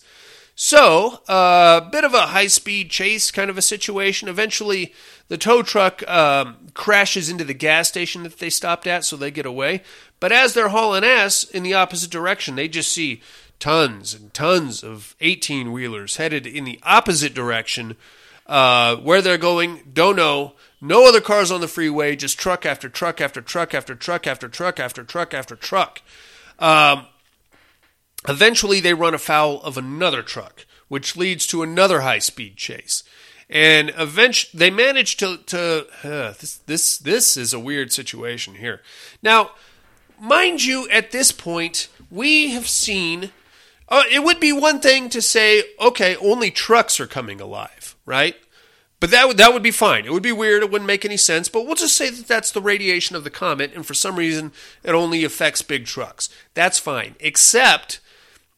[0.56, 4.28] So, a uh, bit of a high speed chase kind of a situation.
[4.28, 4.94] Eventually,
[5.26, 9.32] the tow truck um, crashes into the gas station that they stopped at, so they
[9.32, 9.82] get away.
[10.20, 13.20] But as they're hauling ass in the opposite direction, they just see
[13.58, 17.96] tons and tons of 18 wheelers headed in the opposite direction.
[18.46, 20.52] Uh, where they're going, don't know.
[20.78, 24.48] No other cars on the freeway, just truck after truck after truck after truck after
[24.48, 26.02] truck after truck after truck.
[26.58, 27.06] Um,
[28.26, 33.02] Eventually, they run afoul of another truck, which leads to another high speed chase.
[33.50, 35.36] And eventually, they manage to.
[35.36, 38.80] to uh, this, this, this is a weird situation here.
[39.22, 39.50] Now,
[40.18, 43.32] mind you, at this point, we have seen.
[43.88, 48.36] Uh, it would be one thing to say, okay, only trucks are coming alive, right?
[49.00, 50.06] But that would that would be fine.
[50.06, 50.62] It would be weird.
[50.62, 51.50] It wouldn't make any sense.
[51.50, 54.52] But we'll just say that that's the radiation of the comet, and for some reason,
[54.82, 56.30] it only affects big trucks.
[56.54, 57.14] That's fine.
[57.20, 58.00] Except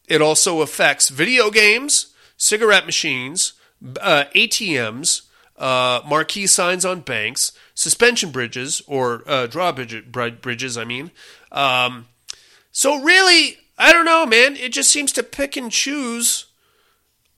[0.07, 3.53] it also affects video games, cigarette machines,
[3.99, 5.23] uh, ATMs,
[5.57, 10.77] uh, marquee signs on banks, suspension bridges or uh, drawbridge bridges.
[10.77, 11.11] I mean,
[11.51, 12.07] um,
[12.71, 14.55] so really, I don't know, man.
[14.55, 16.45] It just seems to pick and choose.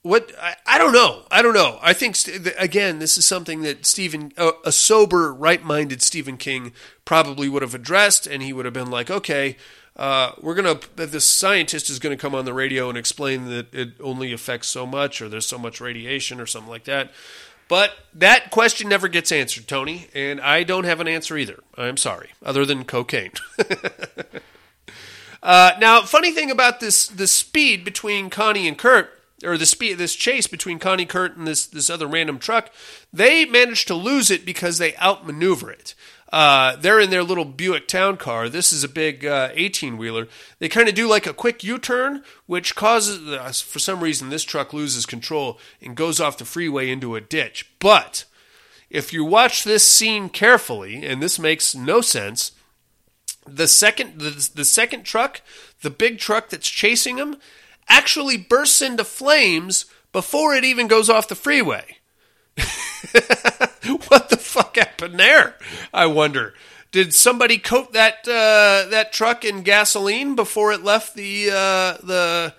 [0.01, 1.23] What I, I don't know.
[1.29, 1.77] I don't know.
[1.81, 2.15] I think
[2.57, 6.71] again, this is something that Stephen, a sober, right-minded Stephen King,
[7.03, 9.57] probably would have addressed, and he would have been like, okay,
[9.99, 13.89] uh, we're gonna this scientist is gonna come on the radio and explain that it
[13.99, 17.11] only affects so much or there's so much radiation or something like that
[17.67, 21.97] but that question never gets answered tony and i don't have an answer either i'm
[21.97, 23.33] sorry other than cocaine
[25.43, 29.11] uh, now funny thing about this the speed between connie and kurt
[29.43, 32.71] or the speed this chase between connie kurt and this this other random truck
[33.11, 35.95] they managed to lose it because they outmaneuver it
[36.31, 38.49] uh, they're in their little Buick town car.
[38.49, 40.27] This is a big 18 uh, wheeler.
[40.59, 44.29] They kind of do like a quick U turn, which causes, uh, for some reason,
[44.29, 47.69] this truck loses control and goes off the freeway into a ditch.
[47.79, 48.25] But
[48.89, 52.51] if you watch this scene carefully, and this makes no sense,
[53.56, 55.41] the second the, the second truck,
[55.82, 57.38] the big truck that's chasing them,
[57.88, 61.97] actually bursts into flames before it even goes off the freeway.
[64.08, 65.56] what the fuck happened there?
[65.93, 66.54] I wonder.
[66.91, 72.54] Did somebody coat that uh, that truck in gasoline before it left the uh, the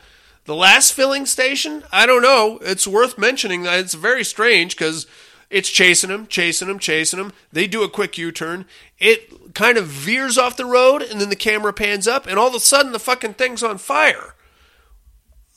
[0.45, 1.83] the last filling station?
[1.91, 2.59] I don't know.
[2.63, 3.65] It's worth mentioning.
[3.65, 5.07] that It's very strange because
[5.51, 7.33] it's chasing him, chasing him, chasing him.
[7.53, 8.67] They do a quick U turn.
[9.01, 12.49] It kind of veers off the road, and then the camera pans up, and all
[12.49, 14.35] of a sudden the fucking thing's on fire.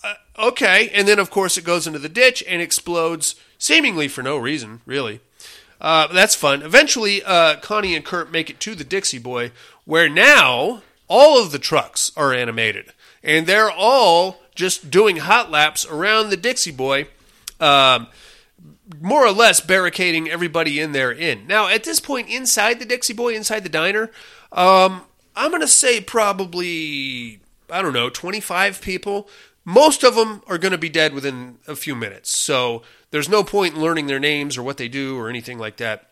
[0.04, 4.22] Uh, okay, and then of course it goes into the ditch and explodes, seemingly for
[4.22, 5.22] no reason, really.
[5.80, 6.62] Uh, that's fun.
[6.62, 9.52] Eventually, uh, Connie and Kurt make it to the Dixie Boy,
[9.86, 15.86] where now all of the trucks are animated, and they're all just doing hot laps
[15.86, 17.08] around the Dixie Boy,
[17.60, 18.08] um,
[19.00, 21.48] more or less barricading everybody in there in.
[21.48, 24.12] Now, at this point, inside the Dixie Boy, inside the diner,
[24.52, 25.04] um,
[25.36, 27.40] I'm going to say probably
[27.74, 29.28] I don't know, 25 people.
[29.66, 32.36] Most of them are going to be dead within a few minutes.
[32.36, 35.78] So there's no point in learning their names or what they do or anything like
[35.78, 36.10] that.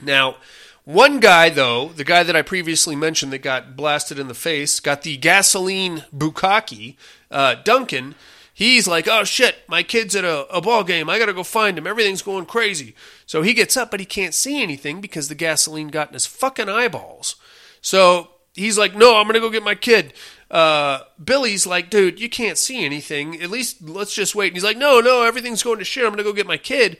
[0.00, 0.36] Now,
[0.84, 4.80] one guy, though, the guy that I previously mentioned that got blasted in the face,
[4.80, 6.96] got the gasoline bukkake,
[7.30, 8.14] uh, Duncan.
[8.58, 11.08] He's like, oh shit, my kid's at a, a ball game.
[11.08, 11.86] I gotta go find him.
[11.86, 12.96] Everything's going crazy.
[13.24, 16.26] So he gets up, but he can't see anything because the gasoline got in his
[16.26, 17.36] fucking eyeballs.
[17.80, 20.12] So he's like, no, I'm gonna go get my kid
[20.50, 23.40] uh, Billy's like, dude, you can't see anything.
[23.42, 24.48] At least let's just wait.
[24.48, 26.04] And he's like, no, no, everything's going to shit.
[26.04, 26.98] I'm going to go get my kid.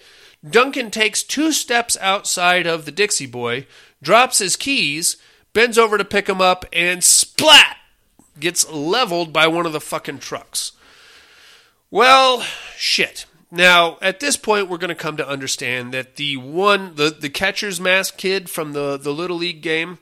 [0.48, 3.66] Duncan takes two steps outside of the Dixie Boy,
[4.02, 5.16] drops his keys,
[5.52, 7.76] bends over to pick him up, and splat!
[8.38, 10.72] Gets leveled by one of the fucking trucks.
[11.90, 12.42] Well,
[12.76, 13.24] shit.
[13.50, 17.30] now, at this point, we're going to come to understand that the one, the, the
[17.30, 19.98] catcher's mask kid from the, the Little League game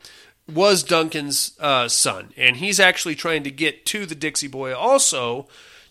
[0.52, 2.32] was Duncan's uh, son.
[2.36, 5.46] And he's actually trying to get to the Dixie Boy also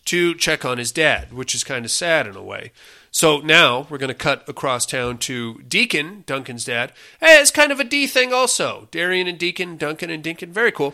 [0.05, 2.71] to check on his dad, which is kind of sad in a way.
[3.09, 6.91] So now we're going to cut across town to Deacon, Duncan's dad.
[7.21, 8.89] Hey, it's kind of a D thing also.
[8.91, 10.93] Darian and Deacon, Duncan and Deacon, very cool.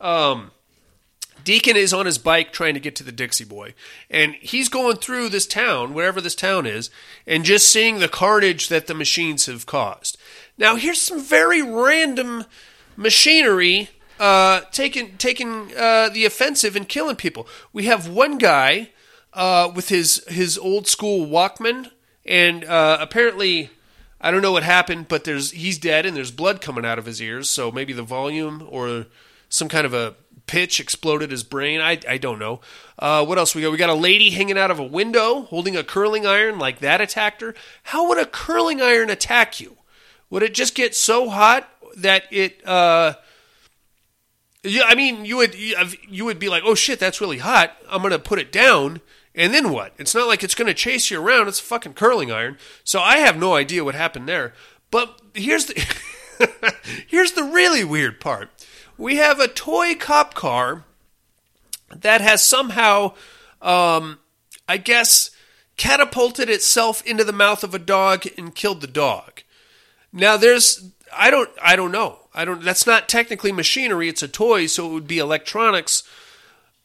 [0.00, 0.50] Um,
[1.44, 3.74] Deacon is on his bike trying to get to the Dixie Boy,
[4.10, 6.90] and he's going through this town, wherever this town is,
[7.26, 10.16] and just seeing the carnage that the machines have caused.
[10.58, 12.44] Now, here's some very random
[12.96, 13.90] machinery
[14.20, 17.46] uh, taking taking uh, the offensive and killing people.
[17.72, 18.90] We have one guy
[19.32, 21.90] uh, with his his old school Walkman,
[22.24, 23.70] and uh, apparently.
[24.24, 27.06] I don't know what happened, but there's he's dead and there's blood coming out of
[27.06, 27.50] his ears.
[27.50, 29.06] So maybe the volume or
[29.48, 30.14] some kind of a
[30.46, 31.80] pitch exploded his brain.
[31.80, 32.60] I, I don't know.
[32.98, 33.72] Uh, what else we got?
[33.72, 37.00] We got a lady hanging out of a window holding a curling iron, like that
[37.00, 37.54] attacked her.
[37.84, 39.76] How would a curling iron attack you?
[40.30, 42.66] Would it just get so hot that it?
[42.66, 43.14] Uh,
[44.62, 47.76] yeah, I mean, you would you would be like, oh shit, that's really hot.
[47.90, 49.00] I'm gonna put it down.
[49.34, 49.94] And then what?
[49.98, 51.48] It's not like it's going to chase you around.
[51.48, 52.58] It's a fucking curling iron.
[52.84, 54.52] So I have no idea what happened there.
[54.90, 55.74] But here's the
[57.08, 58.50] here's the really weird part
[59.02, 60.84] we have a toy cop car
[61.94, 63.12] that has somehow,
[63.60, 64.20] um,
[64.68, 65.30] I guess,
[65.76, 69.42] catapulted itself into the mouth of a dog and killed the dog.
[70.12, 72.20] Now there's I don't I don't know.
[72.32, 76.04] I don't that's not technically machinery, it's a toy, so it would be electronics.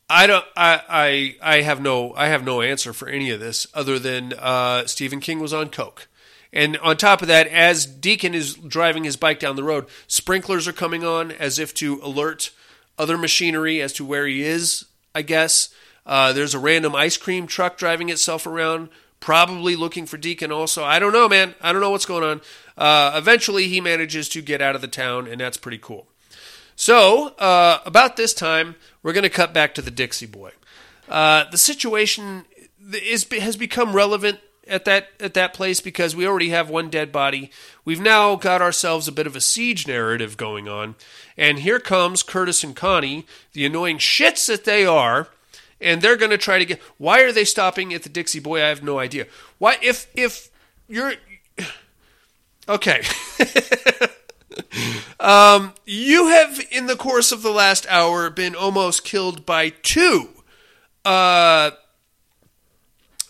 [0.09, 3.67] I don't I I, I have no I have no answer for any of this
[3.75, 6.07] other than uh, Stephen King was on coke.
[6.53, 10.67] And on top of that, as Deacon is driving his bike down the road, sprinklers
[10.67, 12.51] are coming on as if to alert
[12.97, 15.69] other machinery as to where he is, I guess.
[16.05, 18.89] Uh, there's a random ice cream truck driving itself around,
[19.19, 20.83] probably looking for Deacon also.
[20.83, 21.53] I don't know, man.
[21.61, 22.41] I don't know what's going on.
[22.77, 26.07] Uh, eventually, he manages to get out of the town, and that's pretty cool.
[26.75, 30.51] So, uh, about this time, we're going to cut back to the Dixie Boy.
[31.09, 32.45] Uh, the situation
[32.93, 37.11] is, has become relevant at that at that place because we already have one dead
[37.11, 37.51] body.
[37.85, 40.95] We've now got ourselves a bit of a siege narrative going on,
[41.37, 45.29] and here comes Curtis and Connie, the annoying shits that they are,
[45.79, 46.81] and they're going to try to get.
[46.97, 48.63] Why are they stopping at the Dixie Boy?
[48.63, 49.27] I have no idea.
[49.57, 50.49] Why if if
[50.87, 51.13] you're
[52.69, 53.01] okay.
[55.19, 60.29] um, you have in the course of the last hour been almost killed by two.
[61.05, 61.71] Uh,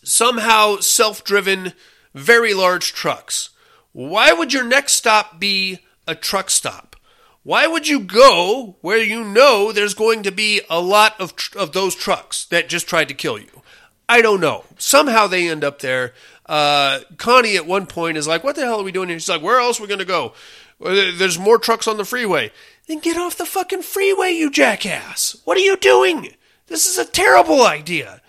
[0.08, 1.74] somehow self driven,
[2.14, 3.50] very large trucks.
[3.92, 6.96] Why would your next stop be a truck stop?
[7.44, 11.58] Why would you go where you know there's going to be a lot of, tr-
[11.58, 13.62] of those trucks that just tried to kill you?
[14.10, 14.66] I don't know.
[14.78, 16.14] Somehow they end up there.
[16.46, 19.20] Uh, Connie at one point is like, What the hell are we doing here?
[19.20, 20.34] She's like, Where else are we going to go?
[20.80, 22.52] There's more trucks on the freeway.
[22.88, 25.42] Then get off the fucking freeway, you jackass.
[25.44, 26.30] What are you doing?
[26.68, 28.22] This is a terrible idea.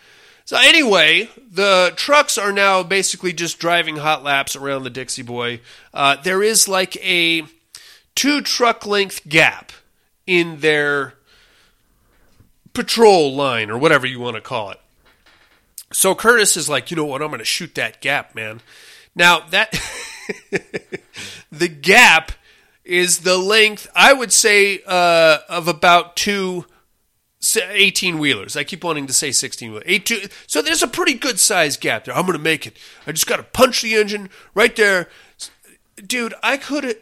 [0.49, 5.61] So anyway, the trucks are now basically just driving hot laps around the Dixie Boy.
[5.93, 7.43] Uh, there is like a
[8.15, 9.73] two truck length gap
[10.27, 11.13] in their
[12.73, 14.81] patrol line or whatever you want to call it.
[15.93, 17.21] So Curtis is like, you know what?
[17.21, 18.63] I'm going to shoot that gap, man.
[19.15, 19.79] Now that
[21.53, 22.33] the gap
[22.87, 26.65] is the length, I would say, uh, of about two
[27.57, 28.57] 18 wheelers.
[28.57, 29.85] I keep wanting to say 16 wheelers.
[29.87, 32.15] 18, So there's a pretty good size gap there.
[32.15, 32.77] I'm going to make it.
[33.07, 35.09] I just got to punch the engine right there.
[35.97, 36.97] Dude, I could.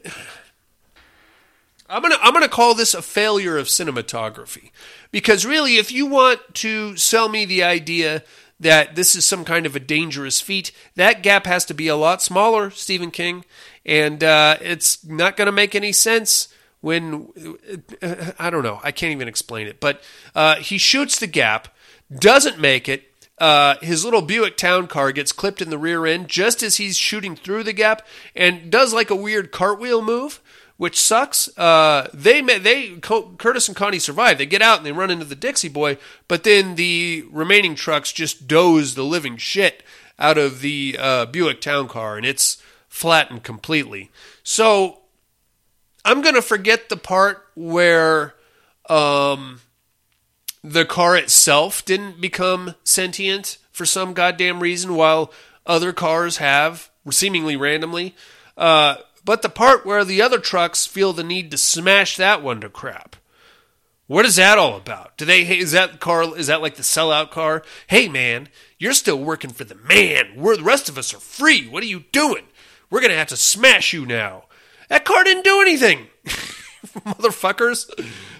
[1.89, 4.71] I'm gonna I'm gonna call this a failure of cinematography
[5.13, 8.25] because really, if you want to sell me the idea
[8.59, 11.97] that this is some kind of a dangerous feat, that gap has to be a
[11.97, 13.45] lot smaller, Stephen King,
[13.85, 16.49] and uh, it's not going to make any sense
[16.87, 17.27] when
[18.01, 20.01] uh, I don't know, I can't even explain it, but
[20.37, 21.67] uh, he shoots the gap,
[22.17, 23.03] doesn't make it.
[23.39, 26.97] Uh, his little Buick Town car gets clipped in the rear end just as he's
[26.97, 28.07] shooting through the gap,
[28.37, 30.41] and does like a weird cartwheel move,
[30.77, 31.49] which sucks.
[31.59, 34.39] Uh, they they Curtis and Connie survive.
[34.39, 38.13] They get out and they run into the Dixie Boy, but then the remaining trucks
[38.13, 39.83] just doze the living shit
[40.21, 44.13] out of the uh, Buick Town car, and it's flattened completely.
[44.45, 45.01] So
[46.07, 48.35] I'm to forget the part where
[48.89, 49.61] um,
[50.63, 55.33] the car itself didn't become sentient for some goddamn reason, while
[55.67, 58.15] other cars have, seemingly randomly.
[58.57, 62.61] Uh, but the part where the other trucks feel the need to smash that one
[62.61, 63.17] to crap.
[64.07, 65.19] What is that all about?
[65.19, 67.65] Do they hey, is that car is that like the sellout car?
[67.89, 68.49] Hey man,
[68.79, 70.35] you're still working for the man.
[70.37, 71.67] We're the rest of us are free.
[71.67, 72.45] What are you doing?
[72.89, 74.45] We're gonna have to smash you now.
[74.89, 76.07] That car didn't do anything.
[77.05, 77.91] Motherfuckers.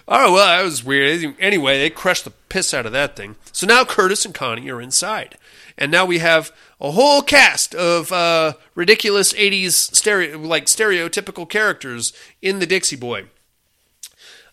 [0.07, 1.35] Oh well, that was weird.
[1.39, 3.35] Anyway, they crushed the piss out of that thing.
[3.51, 5.37] So now Curtis and Connie are inside,
[5.77, 12.13] and now we have a whole cast of uh, ridiculous '80s stereo, like stereotypical characters
[12.41, 13.25] in the Dixie Boy.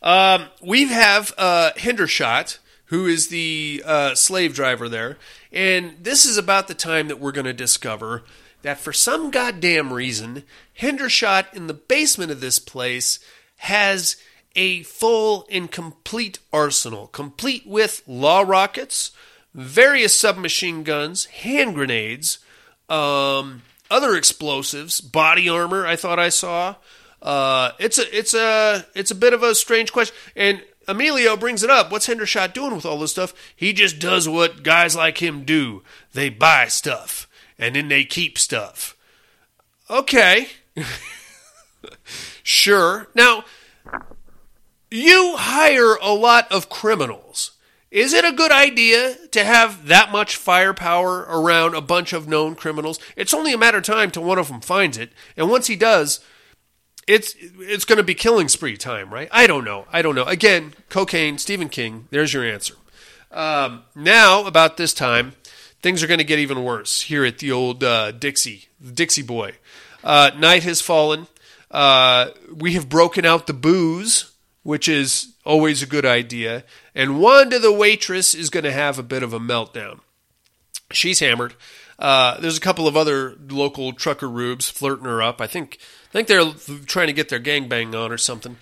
[0.03, 5.18] Um, we have uh, Hendershot, who is the uh, slave driver there,
[5.53, 8.22] and this is about the time that we're going to discover
[8.62, 10.42] that for some goddamn reason,
[10.81, 13.18] Hendershot in the basement of this place
[13.57, 14.16] has
[14.57, 19.11] a full and complete arsenal, complete with LAW rockets,
[19.55, 22.39] various submachine guns, hand grenades,
[22.89, 25.87] um, other explosives, body armor.
[25.87, 26.77] I thought I saw.
[27.22, 31.62] Uh, it's a it's a it's a bit of a strange question, and Emilio brings
[31.62, 31.91] it up.
[31.91, 33.33] What's Hendershot doing with all this stuff?
[33.57, 35.83] He just does what guys like him do.
[36.12, 37.27] They buy stuff
[37.59, 38.97] and then they keep stuff.
[39.89, 40.49] Okay.
[42.43, 43.09] Sure.
[43.14, 43.45] Now,
[44.91, 47.53] you hire a lot of criminals.
[47.91, 52.57] Is it a good idea to have that much firepower around a bunch of known
[52.57, 52.99] criminals?
[53.14, 55.77] It's only a matter of time till one of them finds it, and once he
[55.77, 56.18] does,
[57.07, 59.29] it's it's going to be killing spree time, right?
[59.31, 59.87] I don't know.
[59.93, 60.25] I don't know.
[60.25, 62.09] Again, cocaine, Stephen King.
[62.11, 62.75] There's your answer.
[63.31, 65.35] Um, now, about this time,
[65.83, 69.53] things are going to get even worse here at the old uh, Dixie, Dixie Boy.
[70.05, 71.26] Uh, night has fallen.
[71.70, 74.30] Uh, we have broken out the booze,
[74.62, 76.62] which is always a good idea.
[76.94, 80.00] And Wanda, the waitress, is going to have a bit of a meltdown.
[80.92, 81.55] She's hammered.
[81.98, 85.40] Uh, there's a couple of other local trucker rubes flirting her up.
[85.40, 85.78] I think
[86.11, 86.52] I think they're
[86.86, 88.57] trying to get their gangbang on or something.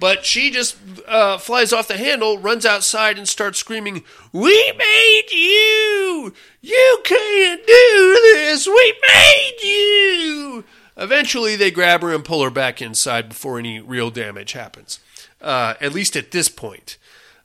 [0.00, 0.76] But she just
[1.06, 6.32] uh, flies off the handle, runs outside, and starts screaming, We made you!
[6.60, 8.66] You can't do this!
[8.66, 10.64] We made you!
[10.96, 15.00] Eventually, they grab her and pull her back inside before any real damage happens.
[15.40, 16.98] Uh, at least at this point.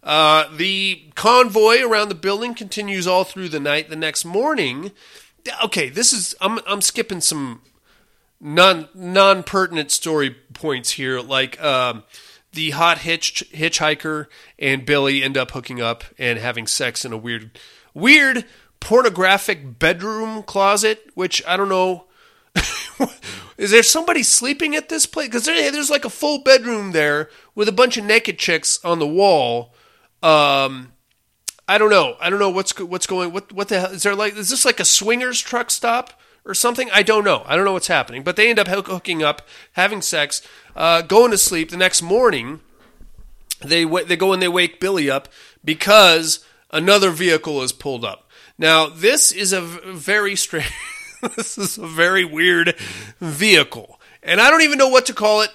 [0.03, 3.89] Uh, the convoy around the building continues all through the night.
[3.89, 4.91] The next morning,
[5.63, 7.61] okay, this is I'm I'm skipping some
[8.41, 12.03] non non pertinent story points here, like um,
[12.53, 14.27] the hot hitch hitchhiker
[14.57, 17.59] and Billy end up hooking up and having sex in a weird
[17.93, 18.45] weird
[18.79, 22.05] pornographic bedroom closet, which I don't know.
[23.57, 25.27] Is there somebody sleeping at this place?
[25.27, 28.99] Because there, there's like a full bedroom there with a bunch of naked chicks on
[28.99, 29.73] the wall.
[30.21, 30.93] Um,
[31.67, 32.17] I don't know.
[32.19, 33.31] I don't know what's what's going.
[33.31, 34.35] What what the hell is there like?
[34.35, 36.89] Is this like a swingers truck stop or something?
[36.91, 37.43] I don't know.
[37.45, 38.23] I don't know what's happening.
[38.23, 40.41] But they end up hooking up, having sex,
[40.75, 41.69] uh, going to sleep.
[41.69, 42.61] The next morning,
[43.61, 45.29] they they go and they wake Billy up
[45.63, 48.29] because another vehicle is pulled up.
[48.57, 50.71] Now this is a very strange.
[51.35, 52.75] this is a very weird
[53.19, 55.51] vehicle, and I don't even know what to call it.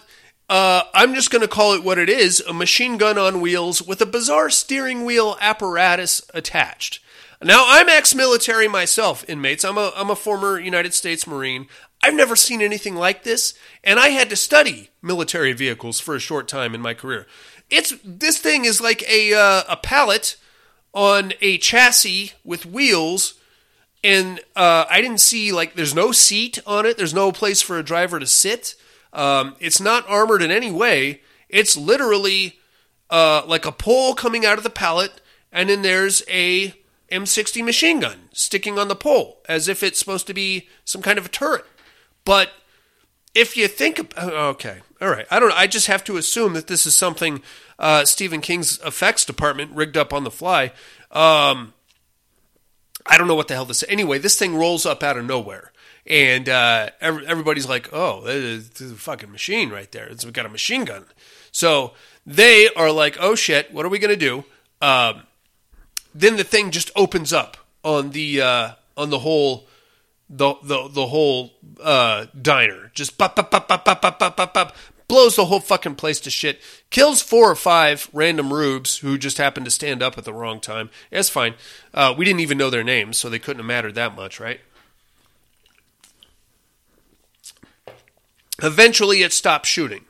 [0.49, 3.83] Uh, I'm just going to call it what it is a machine gun on wheels
[3.83, 7.01] with a bizarre steering wheel apparatus attached.
[7.43, 9.65] Now, I'm ex military myself, inmates.
[9.65, 11.69] I'm a, I'm a former United States Marine.
[12.03, 16.21] I've never seen anything like this, and I had to study military vehicles for a
[16.21, 17.27] short time in my career.
[17.71, 20.37] It's This thing is like a, uh, a pallet
[20.93, 23.35] on a chassis with wheels
[24.05, 26.97] and uh, I didn't see like there's no seat on it.
[26.97, 28.75] There's no place for a driver to sit.
[29.13, 31.23] Um, it's not armored in any way.
[31.49, 32.59] It's literally
[33.11, 35.21] uh, like a pole coming out of the pallet,
[35.51, 36.75] and then there's a
[37.11, 41.19] M60 machine gun sticking on the pole, as if it's supposed to be some kind
[41.19, 41.65] of a turret.
[42.25, 42.51] But
[43.35, 45.53] if you think, okay, all right, I don't.
[45.53, 47.41] I just have to assume that this is something
[47.79, 50.73] uh, Stephen King's effects department rigged up on the fly.
[51.13, 51.73] Um,
[53.07, 53.85] I don't know what the hell this.
[53.89, 55.73] Anyway, this thing rolls up out of nowhere,
[56.05, 60.07] and uh, every, everybody's like, "Oh, this is a fucking machine right there.
[60.07, 61.05] It's, got a machine gun."
[61.53, 61.93] So
[62.27, 64.45] they are like, "Oh shit, what are we gonna do?"
[64.83, 65.23] Um,
[66.15, 69.69] then the thing just opens up on the uh, on the whole
[70.29, 71.53] the the the whole
[71.83, 72.91] uh, diner.
[72.95, 74.77] Just pop pop pop pop pop pop pop pop
[75.09, 76.61] blows the whole fucking place to shit.
[76.91, 80.61] Kills four or five random rubes who just happened to stand up at the wrong
[80.61, 80.91] time.
[81.11, 81.55] That's fine.
[81.95, 84.61] Uh, we didn't even know their names, so they couldn't have mattered that much, right?
[88.63, 90.05] Eventually, it stops shooting.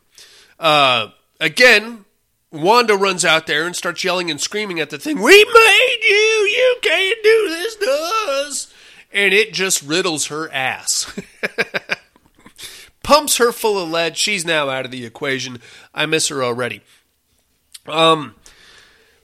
[0.58, 2.04] Uh, again,
[2.50, 6.14] Wanda runs out there and starts yelling and screaming at the thing, We made you!
[6.14, 8.74] You can't do this to us!
[9.12, 11.12] And it just riddles her ass.
[13.02, 14.16] Pumps her full of lead.
[14.16, 15.60] She's now out of the equation.
[15.94, 16.82] I miss her already.
[17.86, 18.34] Um,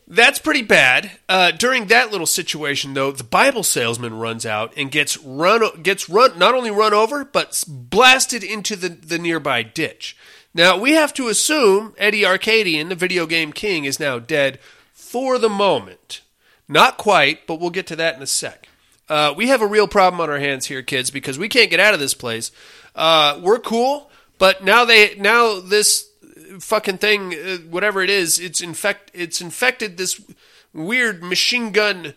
[0.08, 1.10] That's pretty bad.
[1.28, 6.08] Uh, during that little situation, though, the Bible salesman runs out and gets run gets
[6.08, 10.16] run not only run over but blasted into the the nearby ditch.
[10.54, 14.60] Now we have to assume Eddie Arcadian, the video game king, is now dead
[14.92, 16.20] for the moment.
[16.68, 18.68] Not quite, but we'll get to that in a sec.
[19.08, 21.80] Uh, we have a real problem on our hands here, kids, because we can't get
[21.80, 22.52] out of this place.
[22.94, 26.08] Uh, we're cool, but now they now this
[26.60, 30.20] fucking thing, uh, whatever it is, it's infect it's infected this
[30.72, 32.14] weird machine gun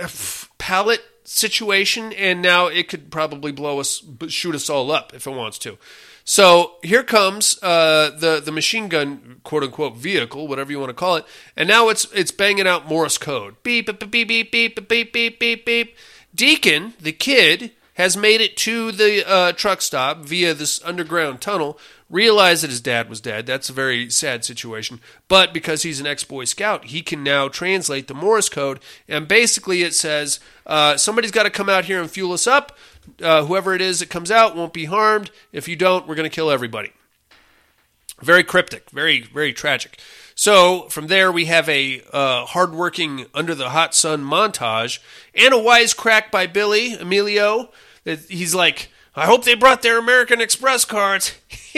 [0.00, 0.08] uh,
[0.58, 5.30] pallet situation, and now it could probably blow us, shoot us all up if it
[5.30, 5.78] wants to.
[6.24, 10.94] So here comes uh, the the machine gun quote unquote vehicle, whatever you want to
[10.94, 11.24] call it,
[11.56, 13.56] and now it's it's banging out Morse code.
[13.62, 15.96] Beep beep beep beep beep beep beep beep beep.
[16.34, 21.78] Deacon, the kid, has made it to the uh, truck stop via this underground tunnel.
[22.08, 23.46] Realized that his dad was dead.
[23.46, 25.00] That's a very sad situation.
[25.28, 28.80] But because he's an ex Boy Scout, he can now translate the Morse code.
[29.06, 32.76] And basically, it says uh, somebody's got to come out here and fuel us up.
[33.22, 35.30] Uh, whoever it is that comes out won't be harmed.
[35.52, 36.92] If you don't, we're going to kill everybody.
[38.20, 39.98] Very cryptic, very, very tragic.
[40.34, 44.98] So from there, we have a uh, hardworking under the hot sun montage
[45.34, 47.70] and a wisecrack by Billy Emilio.
[48.04, 51.34] That he's like, I hope they brought their American Express cards.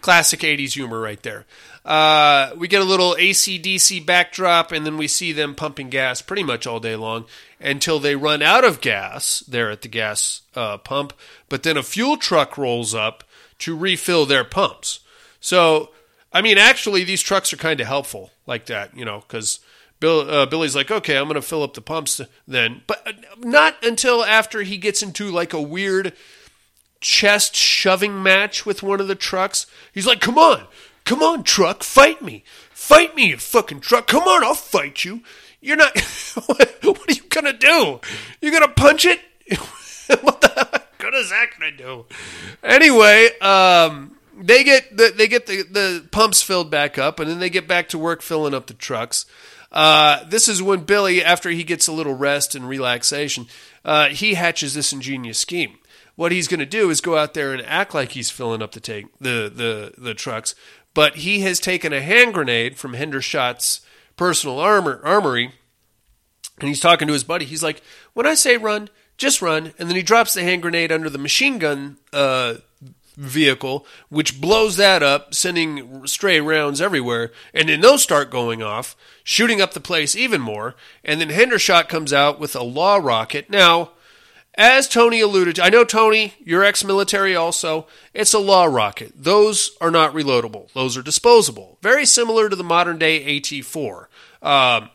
[0.00, 1.44] Classic 80s humor right there.
[1.88, 6.42] Uh, we get a little ACDC backdrop, and then we see them pumping gas pretty
[6.42, 7.24] much all day long
[7.58, 11.14] until they run out of gas there at the gas uh, pump.
[11.48, 13.24] But then a fuel truck rolls up
[13.60, 15.00] to refill their pumps.
[15.40, 15.88] So,
[16.30, 19.60] I mean, actually, these trucks are kind of helpful like that, you know, because
[19.98, 22.82] Bill, uh, Billy's like, okay, I'm going to fill up the pumps then.
[22.86, 26.12] But uh, not until after he gets into like a weird
[27.00, 29.66] chest shoving match with one of the trucks.
[29.92, 30.66] He's like, come on,
[31.08, 32.44] come on, truck, fight me.
[32.70, 34.06] Fight me, you fucking truck.
[34.06, 35.22] Come on, I'll fight you.
[35.60, 35.98] You're not.
[36.46, 38.00] what, what are you to do?
[38.42, 39.20] You're to punch it?
[40.20, 42.04] what the heck good is that to do?
[42.62, 47.38] Anyway, um, they get the, they get the, the pumps filled back up, and then
[47.38, 49.24] they get back to work filling up the trucks.
[49.72, 53.46] Uh, this is when Billy, after he gets a little rest and relaxation,
[53.82, 55.78] uh, he hatches this ingenious scheme.
[56.18, 58.72] What he's going to do is go out there and act like he's filling up
[58.72, 60.56] the tank, the the the trucks,
[60.98, 63.82] but he has taken a hand grenade from Hendershot's
[64.16, 65.52] personal armor armory,
[66.58, 67.44] and he's talking to his buddy.
[67.44, 67.82] He's like,
[68.14, 71.16] "When I say run, just run," and then he drops the hand grenade under the
[71.16, 72.54] machine gun uh,
[73.16, 77.30] vehicle, which blows that up, sending stray rounds everywhere.
[77.54, 80.74] And then those start going off, shooting up the place even more.
[81.04, 83.48] And then Hendershot comes out with a LAW rocket.
[83.48, 83.92] Now,
[84.58, 87.86] as Tony alluded to, I know Tony, you're ex military also.
[88.12, 89.12] It's a LAW rocket.
[89.14, 91.78] Those are not reloadable, those are disposable.
[91.80, 94.10] Very similar to the modern day AT 4.
[94.42, 94.90] Um,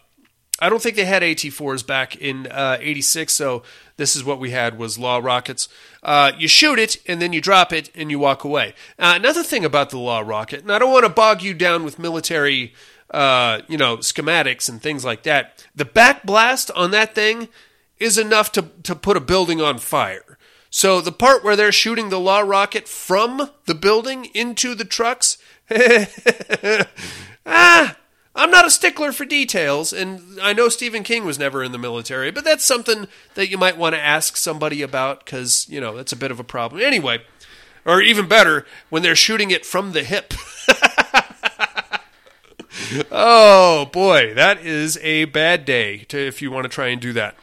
[0.60, 3.64] I don't think they had AT4s back in uh, 86, so
[3.98, 5.68] this is what we had was LAW rockets.
[6.04, 8.76] Uh, you shoot it, and then you drop it, and you walk away.
[9.00, 11.84] Uh, another thing about the LAW rocket, and I don't want to bog you down
[11.84, 12.74] with military,
[13.10, 15.66] uh, you know, schematics and things like that.
[15.76, 17.50] The back blast on that thing
[18.04, 20.38] is enough to, to put a building on fire.
[20.70, 25.38] So the part where they're shooting the LAW rocket from the building into the trucks,
[27.46, 27.96] ah,
[28.36, 31.78] I'm not a stickler for details, and I know Stephen King was never in the
[31.78, 35.96] military, but that's something that you might want to ask somebody about because, you know,
[35.96, 36.82] that's a bit of a problem.
[36.82, 37.20] Anyway,
[37.86, 40.34] or even better, when they're shooting it from the hip.
[43.12, 47.14] oh, boy, that is a bad day to, if you want to try and do
[47.14, 47.36] that.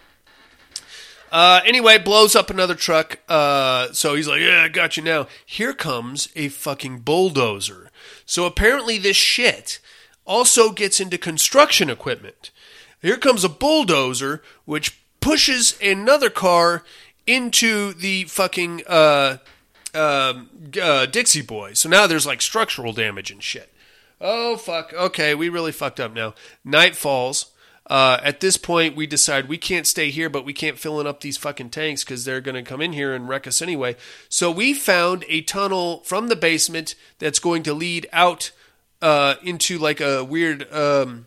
[1.31, 3.19] Uh, anyway, blows up another truck.
[3.29, 7.91] Uh, so he's like, "Yeah, I got you now." Here comes a fucking bulldozer.
[8.27, 9.79] So apparently, this shit
[10.25, 12.51] also gets into construction equipment.
[13.03, 16.85] Here comes a bulldozer, which pushes another car
[17.27, 19.39] into the fucking uh,
[19.95, 20.51] um,
[20.81, 21.75] uh, Dixie Boy.
[21.75, 23.73] So now there's like structural damage and shit.
[24.21, 24.93] Oh fuck.
[24.93, 26.35] Okay, we really fucked up now.
[26.65, 27.50] Night falls.
[27.91, 31.09] Uh, at this point, we decide we can't stay here, but we can't fill in
[31.09, 33.97] up these fucking tanks because they're going to come in here and wreck us anyway.
[34.29, 38.53] So we found a tunnel from the basement that's going to lead out
[39.03, 41.27] uh, into like a weird um,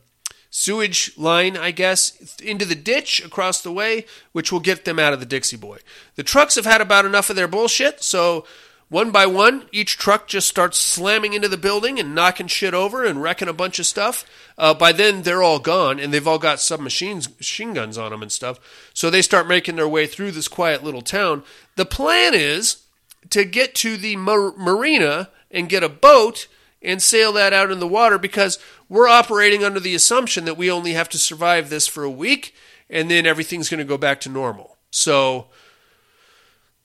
[0.49, 5.11] sewage line, I guess, into the ditch across the way, which will get them out
[5.11, 5.80] of the Dixie Boy.
[6.16, 8.45] The trucks have had about enough of their bullshit, so
[8.94, 13.04] one by one, each truck just starts slamming into the building and knocking shit over
[13.04, 14.24] and wrecking a bunch of stuff.
[14.56, 18.22] Uh, by then, they're all gone, and they've all got submachines, machine guns on them
[18.22, 18.60] and stuff.
[18.94, 21.41] So they start making their way through this quiet little town.
[21.76, 22.84] The plan is
[23.32, 26.48] to get to the mar- marina and get a boat
[26.80, 30.70] and sail that out in the water because we're operating under the assumption that we
[30.70, 32.54] only have to survive this for a week
[32.91, 34.78] and then everything's going to go back to normal.
[34.91, 35.48] So,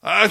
[0.03, 0.30] uh,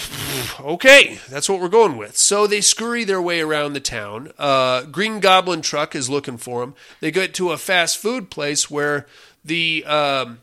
[0.62, 2.18] okay, that's what we're going with.
[2.18, 4.32] So they scurry their way around the town.
[4.38, 6.74] Uh, Green Goblin truck is looking for them.
[7.02, 9.08] They get to a fast food place where
[9.44, 10.40] the um,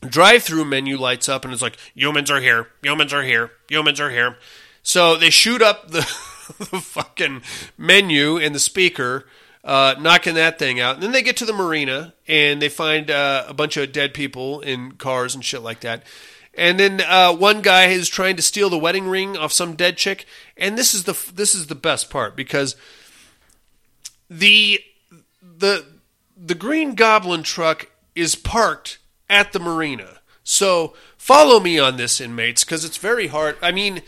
[0.00, 4.10] drive-through menu lights up and it's like humans are here, humans are here, humans are
[4.10, 4.36] here.
[4.82, 6.00] So they shoot up the,
[6.58, 7.42] the fucking
[7.76, 9.26] menu and the speaker.
[9.64, 10.96] Uh, knocking that thing out.
[10.96, 14.12] And then they get to the marina and they find uh, a bunch of dead
[14.12, 16.02] people in cars and shit like that.
[16.56, 19.96] And then uh, one guy is trying to steal the wedding ring off some dead
[19.96, 20.26] chick.
[20.56, 22.76] And this is the this is the best part because
[24.30, 24.80] the
[25.40, 25.84] the
[26.36, 28.98] the Green Goblin truck is parked
[29.28, 30.20] at the marina.
[30.42, 33.56] So follow me on this, inmates, because it's very hard.
[33.62, 34.02] I mean,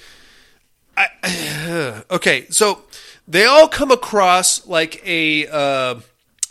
[0.97, 2.85] I, okay, so
[3.27, 6.01] they all come across like a uh,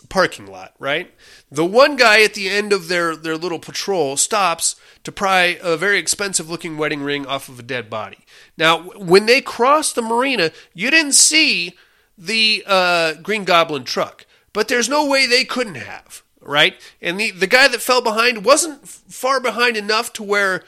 [0.08, 1.12] parking lot, right?
[1.50, 4.74] The one guy at the end of their, their little patrol stops
[5.04, 8.18] to pry a very expensive looking wedding ring off of a dead body.
[8.58, 11.74] Now, when they crossed the marina, you didn't see
[12.18, 16.74] the uh, Green Goblin truck, but there's no way they couldn't have, right?
[17.00, 20.64] And the, the guy that fell behind wasn't far behind enough to where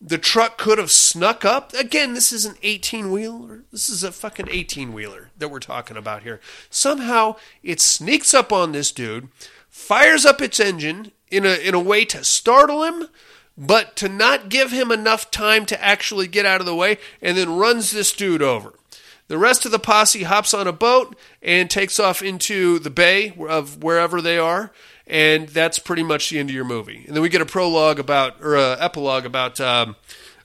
[0.00, 1.74] the truck could have snuck up.
[1.74, 3.64] Again, this is an 18 wheeler.
[3.70, 6.40] This is a fucking 18 wheeler that we're talking about here.
[6.70, 9.28] Somehow it sneaks up on this dude,
[9.70, 13.08] fires up its engine in a, in a way to startle him,
[13.56, 17.38] but to not give him enough time to actually get out of the way, and
[17.38, 18.74] then runs this dude over.
[19.28, 23.32] The rest of the posse hops on a boat and takes off into the bay
[23.48, 24.72] of wherever they are
[25.10, 27.04] and that's pretty much the end of your movie.
[27.06, 29.96] And then we get a prologue about, or a epilogue about um,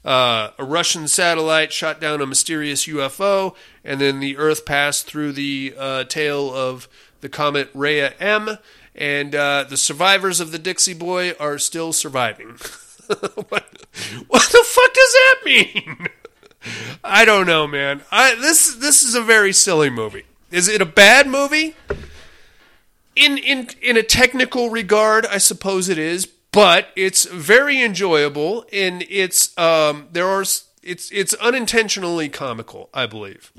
[0.03, 5.33] uh, a Russian satellite shot down a mysterious UFO, and then the Earth passed through
[5.33, 6.89] the uh, tail of
[7.21, 8.57] the comet Rhea M,
[8.95, 12.47] and uh, the survivors of the Dixie Boy are still surviving.
[13.07, 13.49] what,
[14.27, 16.07] what the fuck does that mean?
[17.03, 18.01] I don't know, man.
[18.11, 20.23] I, this this is a very silly movie.
[20.49, 21.75] Is it a bad movie?
[23.15, 29.05] in in in a technical regard, I suppose it is, but it's very enjoyable and
[29.09, 30.41] it's um there are
[30.83, 33.51] it's it's unintentionally comical, I believe.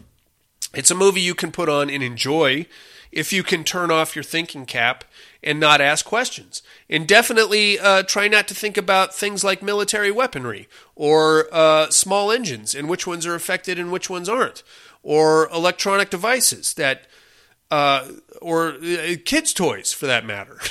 [0.75, 2.67] It's a movie you can put on and enjoy
[3.13, 5.05] if you can turn off your thinking cap
[5.43, 6.63] and not ask questions.
[6.91, 12.31] And definitely uh, try not to think about things like military weaponry or uh, small
[12.31, 14.63] engines and which ones are affected and which ones aren't,
[15.03, 17.07] or electronic devices that
[17.71, 18.09] uh,
[18.41, 20.59] or uh, kids' toys for that matter.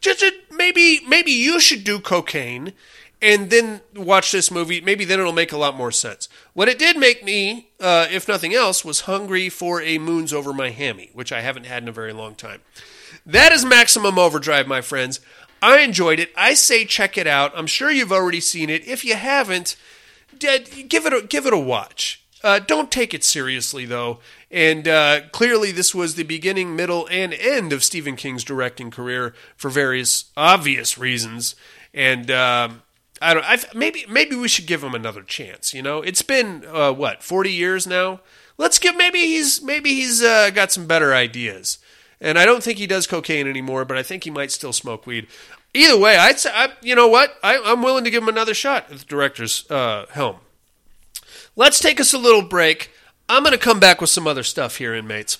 [0.00, 2.72] Just maybe maybe you should do cocaine
[3.20, 4.80] and then watch this movie.
[4.80, 6.28] Maybe then it'll make a lot more sense.
[6.52, 10.52] What it did make me, uh, if nothing else, was hungry for a Moons Over
[10.52, 12.60] my hammy, which I haven't had in a very long time.
[13.26, 15.20] That is Maximum Overdrive, my friends.
[15.60, 16.30] I enjoyed it.
[16.36, 17.52] I say check it out.
[17.56, 18.86] I'm sure you've already seen it.
[18.86, 19.76] If you haven't,
[20.38, 22.22] give it a, give it a watch.
[22.44, 24.20] Uh, don't take it seriously, though.
[24.50, 29.34] And uh, clearly, this was the beginning, middle, and end of Stephen King's directing career
[29.56, 31.56] for various obvious reasons.
[31.92, 32.82] And um,
[33.20, 33.44] I don't.
[33.44, 35.74] I've, maybe maybe we should give him another chance.
[35.74, 38.20] You know, it's been uh, what forty years now.
[38.56, 38.96] Let's give.
[38.96, 41.78] Maybe he's maybe he's uh, got some better ideas.
[42.20, 45.06] And I don't think he does cocaine anymore, but I think he might still smoke
[45.06, 45.28] weed.
[45.72, 47.36] Either way, I'd say, I, you know what?
[47.44, 50.38] I, I'm willing to give him another shot at the director's uh, helm.
[51.54, 52.90] Let's take us a little break.
[53.28, 55.38] I'm going to come back with some other stuff here, inmates.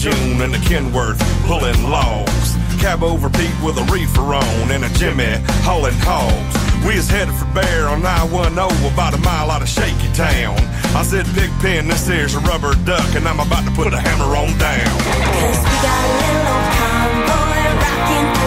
[0.00, 2.56] June in the Kenworth pulling logs.
[2.80, 5.28] Cab over Pete with a reefer on and a Jimmy
[5.60, 6.56] hauling hogs.
[6.86, 10.56] We is headed for Bear on 910 about a mile out of Shaky Town.
[10.96, 14.00] I said, Big Pigpen, this here's a rubber duck and I'm about to put a
[14.00, 14.88] hammer on down.
[15.36, 18.39] Cause we got a little old convoy rocking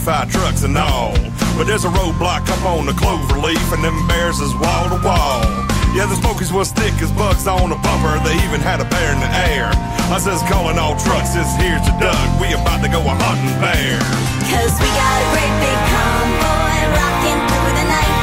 [0.00, 1.12] 85 trucks and all.
[1.60, 4.96] But there's a roadblock up on the clover leaf, and them bears is wall to
[5.04, 5.44] wall.
[5.92, 8.16] Yeah, the smokies was thick as bugs on a bumper.
[8.24, 9.68] They even had a bear in the air.
[10.08, 12.16] I says, calling all trucks, this here's the Doug.
[12.40, 14.00] We about to go a hunting bear.
[14.48, 18.16] Cause we got a great big convoy rocking through the night.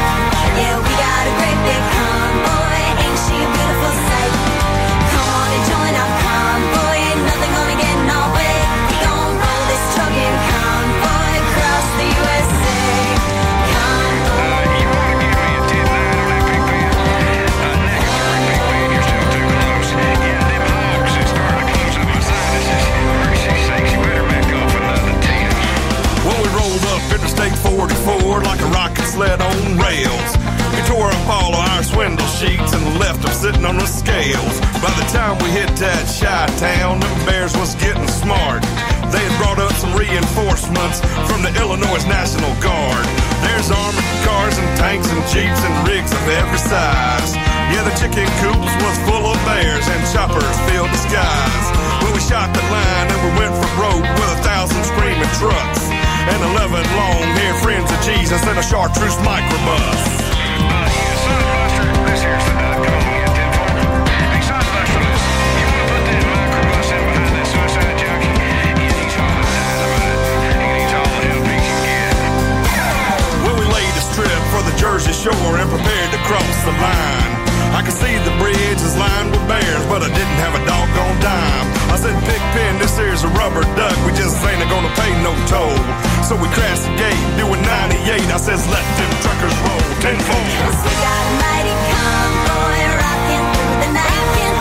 [0.57, 2.26] Yeah, we got a great big convoy.
[28.08, 30.32] 44 like a rocket sled on rails.
[30.72, 34.55] We tore up all of our swindle sheets and left them sitting on the scales.
[34.80, 38.64] By the time we hit that shy town, them bears was getting smart.
[39.12, 43.03] They had brought up some reinforcements from the Illinois National Guard.
[43.43, 47.36] There's armored cars and tanks and jeeps and rigs of every size.
[47.76, 51.66] Yeah, the chicken coops was full of bears and choppers filled the skies.
[52.08, 55.96] When we shot the line and we went for broke with a thousand screaming trucks
[56.28, 60.01] and eleven long-haired friends of Jesus and a chartreuse microbus.
[73.43, 77.32] When we laid a strip for the Jersey Shore and prepared to cross the line,
[77.71, 81.19] I could see the bridge is lined with bears, but I didn't have a doggone
[81.21, 81.67] dime.
[81.88, 83.95] I said, Big Pin, this here's a rubber duck.
[84.05, 85.78] We just ain't gonna pay no toll.
[86.28, 88.19] So we crashed the gate, doing 98.
[88.19, 90.43] I says, let them truckers roll tenfold.
[90.84, 94.57] We got a mighty convoy rocking through the night.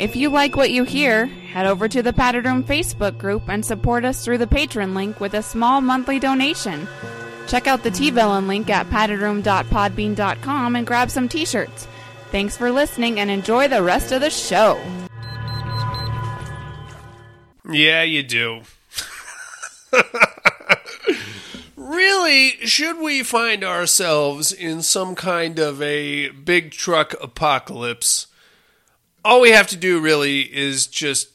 [0.00, 3.62] If you like what you hear, head over to the Padded Room Facebook group and
[3.62, 6.88] support us through the Patreon link with a small monthly donation.
[7.46, 11.86] Check out the T-Villain link at paddedroom.podbean.com and grab some t-shirts.
[12.30, 14.80] Thanks for listening and enjoy the rest of the show.
[17.70, 18.62] Yeah, you do.
[21.76, 28.28] really, should we find ourselves in some kind of a big truck apocalypse?
[29.24, 31.30] All we have to do really is just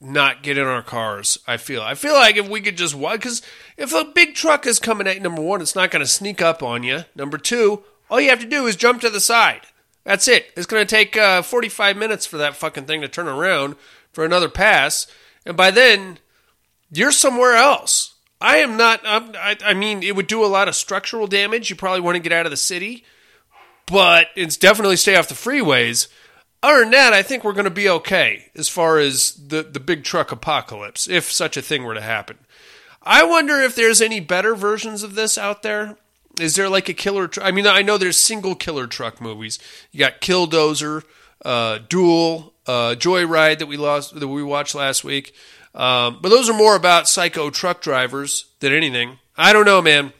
[0.00, 1.38] not get in our cars.
[1.46, 1.82] I feel.
[1.82, 3.42] I feel like if we could just walk, because
[3.76, 6.62] if a big truck is coming at number one, it's not going to sneak up
[6.62, 7.04] on you.
[7.14, 9.62] Number two, all you have to do is jump to the side.
[10.04, 10.46] That's it.
[10.56, 13.76] It's going to take uh, 45 minutes for that fucking thing to turn around
[14.12, 15.06] for another pass,
[15.44, 16.18] and by then
[16.90, 18.14] you're somewhere else.
[18.40, 19.02] I am not.
[19.04, 21.68] I'm, I, I mean, it would do a lot of structural damage.
[21.68, 23.04] You probably want to get out of the city,
[23.86, 26.08] but it's definitely stay off the freeways.
[26.62, 29.80] Other than that, I think we're going to be okay as far as the the
[29.80, 32.38] big truck apocalypse, if such a thing were to happen.
[33.02, 35.96] I wonder if there's any better versions of this out there.
[36.38, 37.28] Is there like a killer?
[37.28, 39.58] Tr- I mean, I know there's single killer truck movies.
[39.90, 41.04] You got Killdozer,
[41.44, 45.34] uh, Duel, uh, Joyride that we lost that we watched last week.
[45.74, 49.18] Um, but those are more about psycho truck drivers than anything.
[49.36, 50.12] I don't know, man.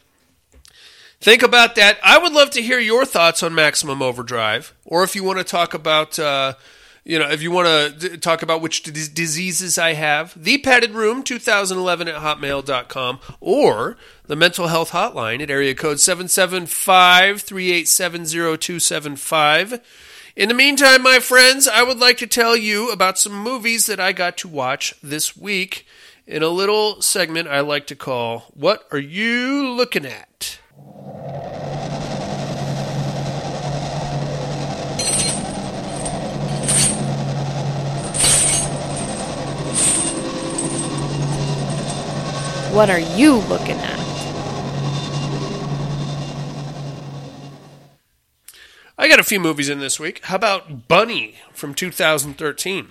[1.21, 1.99] Think about that.
[2.03, 5.43] I would love to hear your thoughts on Maximum Overdrive, or if you want to
[5.43, 6.55] talk about, uh,
[7.03, 10.57] you know, if you want to d- talk about which d- diseases I have, the
[10.57, 18.25] padded room 2011 at hotmail.com, or the mental health hotline at area code 775 387
[18.25, 19.79] 0275.
[20.35, 23.99] In the meantime, my friends, I would like to tell you about some movies that
[23.99, 25.85] I got to watch this week
[26.25, 30.60] in a little segment I like to call What Are You Looking At?
[42.71, 43.99] What are you looking at?
[48.97, 50.23] I got a few movies in this week.
[50.25, 52.89] How about Bunni from 2013?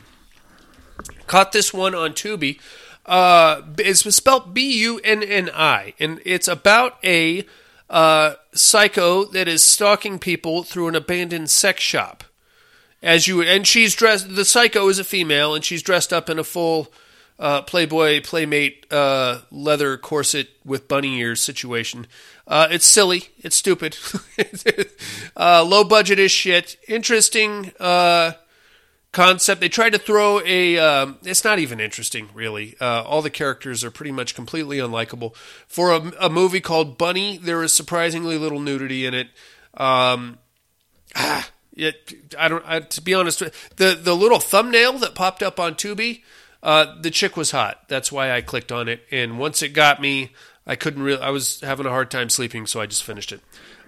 [1.26, 2.60] Caught this one on Tubi.
[3.06, 7.46] Uh, it's spelled B U N N I, and it's about a
[7.90, 12.24] uh, psycho that is stalking people through an abandoned sex shop.
[13.02, 14.34] As you and she's dressed.
[14.34, 16.92] The psycho is a female, and she's dressed up in a full
[17.38, 22.06] uh, Playboy Playmate uh, leather corset with bunny ears situation.
[22.46, 23.30] Uh, it's silly.
[23.38, 23.96] It's stupid.
[25.36, 26.76] uh, low budget is shit.
[26.86, 28.32] Interesting uh,
[29.12, 29.60] concept.
[29.60, 30.78] They tried to throw a.
[30.78, 32.76] Um, it's not even interesting, really.
[32.80, 35.34] Uh, all the characters are pretty much completely unlikable.
[35.66, 39.28] For a, a movie called Bunny, there is surprisingly little nudity in it.
[39.74, 40.38] Um,
[41.16, 42.64] ah, it, I don't.
[42.66, 43.40] I, to be honest,
[43.76, 46.22] the the little thumbnail that popped up on Tubi,
[46.62, 47.88] uh, the chick was hot.
[47.88, 49.02] That's why I clicked on it.
[49.10, 50.32] And once it got me,
[50.66, 51.22] I couldn't really.
[51.22, 53.40] I was having a hard time sleeping, so I just finished it.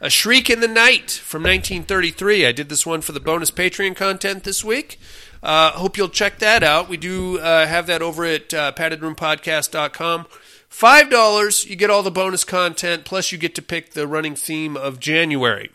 [0.04, 2.44] A Shriek in the Night from 1933.
[2.44, 4.98] I did this one for the bonus Patreon content this week.
[5.44, 6.88] Uh, hope you'll check that out.
[6.88, 10.26] We do uh, have that over at uh, paddedroompodcast.com.
[10.68, 14.34] Five dollars, you get all the bonus content, plus you get to pick the running
[14.34, 15.70] theme of January.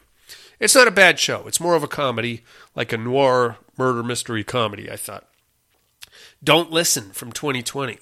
[0.59, 1.47] It's not a bad show.
[1.47, 2.43] It's more of a comedy,
[2.75, 5.25] like a noir murder mystery comedy, I thought.
[6.43, 7.97] Don't Listen from 2020.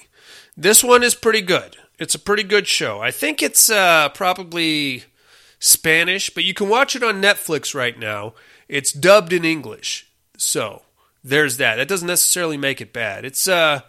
[0.57, 1.77] This one is pretty good.
[1.99, 2.99] It's a pretty good show.
[2.99, 5.03] I think it's uh, probably
[5.65, 8.35] Spanish, but you can watch it on Netflix right now.
[8.67, 10.07] It's dubbed in English.
[10.37, 10.83] So,
[11.23, 11.77] there's that.
[11.77, 13.25] That doesn't necessarily make it bad.
[13.25, 13.81] It's uh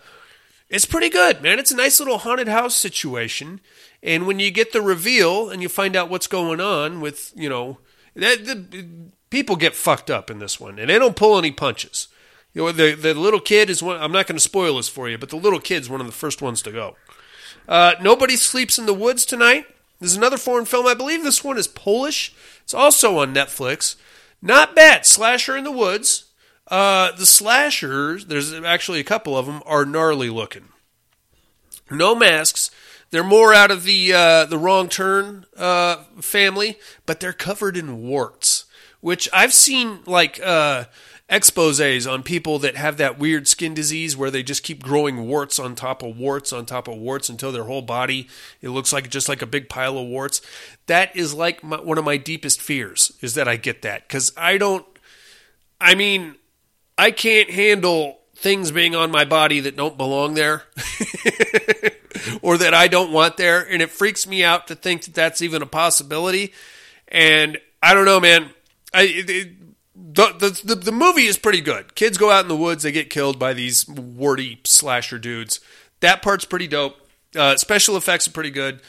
[0.70, 1.58] it's pretty good, man.
[1.58, 3.60] It's a nice little haunted house situation.
[4.02, 7.48] And when you get the reveal and you find out what's going on with, you
[7.48, 7.78] know,
[8.14, 8.86] that the
[9.28, 12.08] people get fucked up in this one and they don't pull any punches.
[12.54, 15.10] You know, the the little kid is one I'm not going to spoil this for
[15.10, 16.96] you, but the little kid's one of the first ones to go.
[17.68, 19.66] Uh, Nobody Sleeps in the Woods tonight.
[19.98, 20.86] There's another foreign film.
[20.86, 22.34] I believe this one is Polish.
[22.62, 23.96] It's also on Netflix.
[24.42, 25.06] Not bad.
[25.06, 26.24] Slasher in the Woods.
[26.68, 30.68] Uh, the slashers, there's actually a couple of them, are gnarly looking.
[31.90, 32.70] No masks.
[33.10, 38.02] They're more out of the uh, the wrong turn uh, family, but they're covered in
[38.02, 38.64] warts,
[39.00, 40.40] which I've seen like
[41.28, 45.58] exposés on people that have that weird skin disease where they just keep growing warts
[45.58, 48.28] on top of warts on top of warts until their whole body
[48.62, 50.40] it looks like just like a big pile of warts.
[50.86, 54.32] That is like my, one of my deepest fears is that I get that because
[54.36, 54.86] I don't.
[55.80, 56.36] I mean,
[56.96, 60.62] I can't handle things being on my body that don't belong there
[62.42, 63.60] or that I don't want there.
[63.60, 66.52] And it freaks me out to think that that's even a possibility.
[67.08, 68.50] And I don't know, man.
[68.92, 69.48] I, it,
[70.16, 71.94] the, the, the, movie is pretty good.
[71.94, 75.60] Kids go out in the woods, they get killed by these warty slasher dudes.
[76.00, 76.96] That part's pretty dope.
[77.34, 78.80] Uh, special effects are pretty good.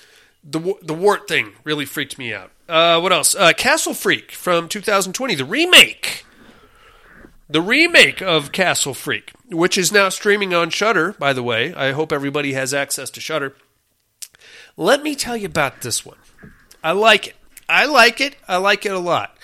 [0.43, 2.51] The, the wart thing really freaked me out.
[2.69, 3.35] Uh, what else?
[3.35, 6.25] Uh, Castle Freak from 2020, the remake
[7.49, 11.15] the remake of Castle Freak, which is now streaming on Shudder.
[11.17, 13.55] By the way, I hope everybody has access to Shudder.
[14.75, 16.17] Let me tell you about this one.
[16.83, 17.35] I like it.
[17.69, 18.35] I like it.
[18.47, 19.36] I like it a lot.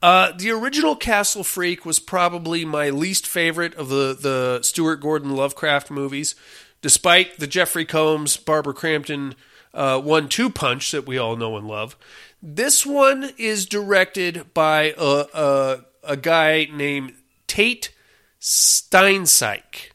[0.00, 5.34] Uh, the original Castle Freak was probably my least favorite of the the Stuart Gordon
[5.34, 6.36] Lovecraft movies,
[6.80, 9.34] despite the Jeffrey Combs, Barbara Crampton
[9.74, 11.96] uh, one-two punch that we all know and love.
[12.42, 17.14] This one is directed by a, a, a guy named
[17.46, 17.92] Tate
[18.40, 19.90] Steinsiek.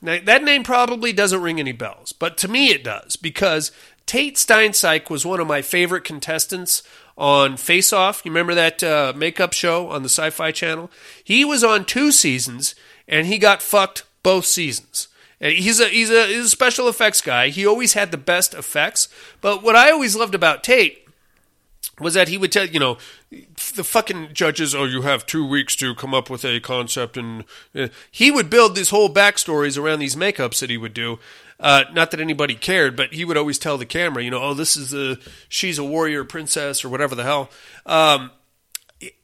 [0.00, 3.72] Now, that name probably doesn't ring any bells, but to me it does because
[4.06, 6.84] Tate Steinsiek was one of my favorite contestants
[7.16, 8.22] on Face Off.
[8.24, 10.90] You remember that uh, makeup show on the Sci Fi Channel?
[11.22, 12.74] He was on two seasons
[13.08, 15.08] and he got fucked both seasons.
[15.40, 17.48] And he's a he's a he's a special effects guy.
[17.48, 19.08] He always had the best effects.
[19.40, 21.06] But what I always loved about Tate
[22.00, 22.98] was that he would tell you know
[23.30, 27.44] the fucking judges oh you have two weeks to come up with a concept and
[27.74, 31.18] uh, he would build these whole backstories around these makeups that he would do
[31.58, 34.54] uh, not that anybody cared but he would always tell the camera you know oh
[34.54, 35.18] this is the
[35.48, 37.50] she's a warrior princess or whatever the hell
[37.86, 38.30] um,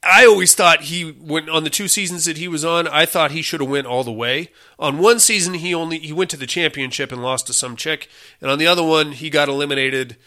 [0.02, 2.86] I always thought he went on the two seasons that he was on.
[2.86, 4.50] I thought he should have went all the way.
[4.78, 8.10] On one season, he only he went to the championship and lost to some chick,
[8.42, 10.18] and on the other one, he got eliminated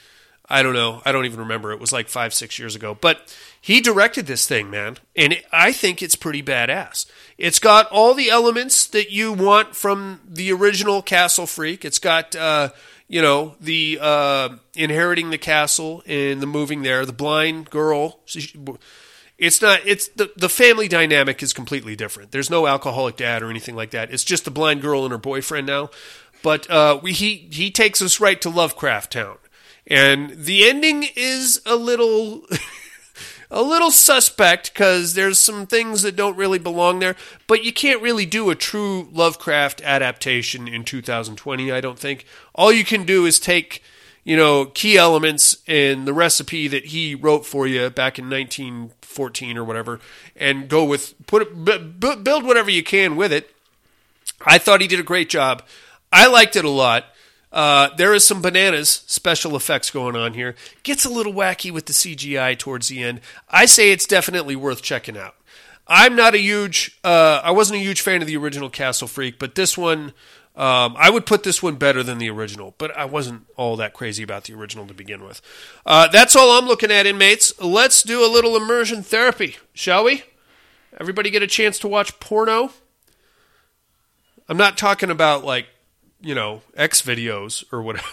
[0.47, 1.01] I don't know.
[1.05, 1.71] I don't even remember.
[1.71, 2.95] It was like five, six years ago.
[2.99, 4.97] But he directed this thing, man.
[5.15, 7.07] And it, I think it's pretty badass.
[7.37, 11.83] It's got all the elements that you want from the original Castle Freak.
[11.83, 12.69] It's got, uh,
[13.09, 18.19] you know, the uh, inheriting the castle and the moving there, the blind girl.
[19.37, 22.31] It's not, it's the, the family dynamic is completely different.
[22.31, 24.13] There's no alcoholic dad or anything like that.
[24.13, 25.89] It's just the blind girl and her boyfriend now.
[26.41, 29.37] But uh, we, he he takes us right to Lovecraft Town,
[29.87, 32.45] and the ending is a little.
[33.51, 37.15] a little suspect because there's some things that don't really belong there,
[37.47, 42.25] but you can't really do a true Lovecraft adaptation in 2020, I don't think.
[42.53, 43.83] All you can do is take,
[44.23, 49.57] you know, key elements in the recipe that he wrote for you back in 1914
[49.57, 49.99] or whatever
[50.35, 53.51] and go with put bu- bu- build whatever you can with it.
[54.45, 55.63] I thought he did a great job.
[56.11, 57.05] I liked it a lot.
[57.55, 60.55] Uh, there is some bananas special effects going on here.
[60.83, 63.21] Gets a little wacky with the CGI towards the end.
[63.49, 65.35] I say it's definitely worth checking out.
[65.87, 69.39] I'm not a huge, uh, I wasn't a huge fan of the original Castle Freak,
[69.39, 70.13] but this one,
[70.57, 73.93] um, I would put this one better than the original, but I wasn't all that
[73.93, 75.41] crazy about the original to begin with.
[75.85, 77.57] Uh, that's all I'm looking at, inmates.
[77.61, 80.23] Let's do a little immersion therapy, shall we?
[80.99, 82.71] Everybody get a chance to watch porno?
[84.49, 85.67] I'm not talking about like
[86.25, 88.07] you know, X videos or whatever.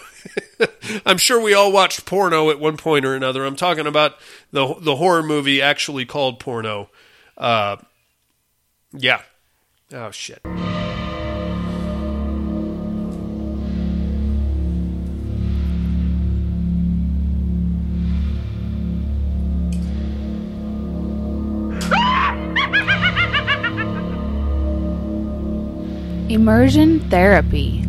[1.05, 3.43] I'm sure we all watched porno at one point or another.
[3.43, 4.17] I'm talking about
[4.51, 6.91] the the horror movie actually called porno.
[7.35, 7.77] Uh,
[8.91, 9.23] yeah.
[9.91, 10.41] Oh shit.
[26.29, 27.83] Immersion therapy.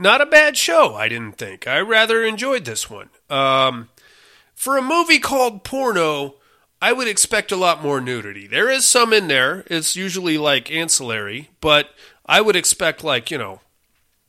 [0.00, 1.66] Not a bad show, I didn't think.
[1.66, 3.10] I rather enjoyed this one.
[3.28, 3.90] Um,
[4.54, 6.36] for a movie called Porno,
[6.80, 8.46] I would expect a lot more nudity.
[8.46, 9.62] There is some in there.
[9.66, 11.90] It's usually like ancillary, but
[12.24, 13.60] I would expect like you know,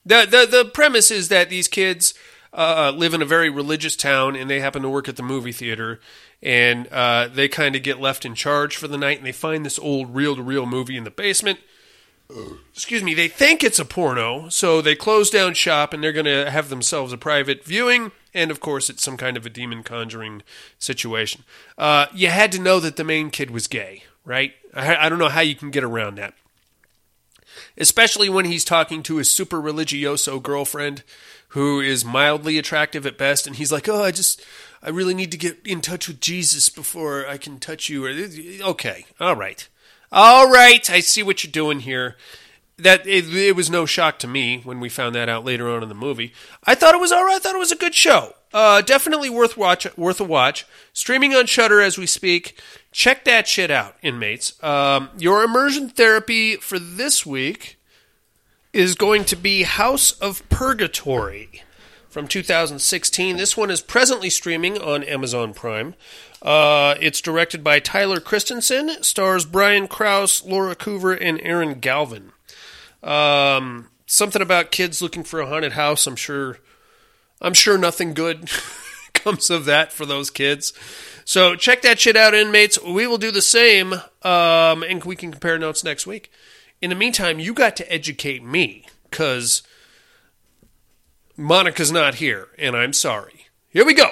[0.06, 2.14] the the the premise is that these kids
[2.52, 5.54] uh, live in a very religious town and they happen to work at the movie
[5.54, 6.02] theater
[6.44, 9.66] and uh, they kind of get left in charge for the night and they find
[9.66, 11.60] this old reel to reel movie in the basement
[12.74, 16.26] excuse me, they think it's a porno, so they close down shop and they're going
[16.26, 18.12] to have themselves a private viewing.
[18.34, 20.44] And of course, it's some kind of a demon conjuring
[20.80, 21.44] situation.
[21.78, 24.54] Uh, you had to know that the main kid was gay, right?
[24.74, 26.34] I, I don't know how you can get around that.
[27.78, 31.04] Especially when he's talking to his super religioso girlfriend
[31.50, 33.46] who is mildly attractive at best.
[33.46, 34.42] And he's like, oh, I just,
[34.82, 38.06] I really need to get in touch with Jesus before I can touch you.
[38.06, 39.68] Or, okay, all right.
[40.12, 42.18] All right, I see what you're doing here.
[42.78, 45.84] That it, it, was no shock to me when we found that out later on
[45.84, 46.34] in the movie.
[46.66, 47.36] I thought it was all right.
[47.36, 48.34] I thought it was a good show.
[48.54, 50.66] Uh, definitely worth watch, worth a watch.
[50.92, 52.60] Streaming on Shudder as we speak.
[52.92, 54.62] Check that shit out, inmates.
[54.64, 57.78] Um, your immersion therapy for this week
[58.74, 61.64] is going to be House of Purgatory
[62.12, 63.38] from 2016.
[63.38, 65.96] This one is presently streaming on Amazon Prime.
[66.42, 72.34] Uh, it's directed by Tyler Christensen, stars Brian Krause, Laura Coover, and Aaron Galvin.
[73.02, 76.06] Um, something about kids looking for a haunted house.
[76.06, 76.60] I'm sure.
[77.44, 78.52] I'm sure nothing good
[79.14, 80.74] comes of that for those kids.
[81.26, 82.80] So check that shit out, inmates.
[82.84, 86.32] We will do the same, um, and we can compare notes next week.
[86.82, 89.64] In the meantime, you got to educate me because
[91.42, 93.48] Monica's not here, and I'm sorry.
[93.70, 94.06] Here we go.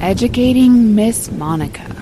[0.00, 1.93] Educating Miss Monica.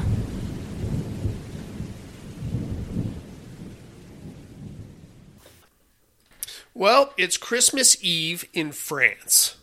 [6.83, 9.55] Well, it's Christmas Eve in France.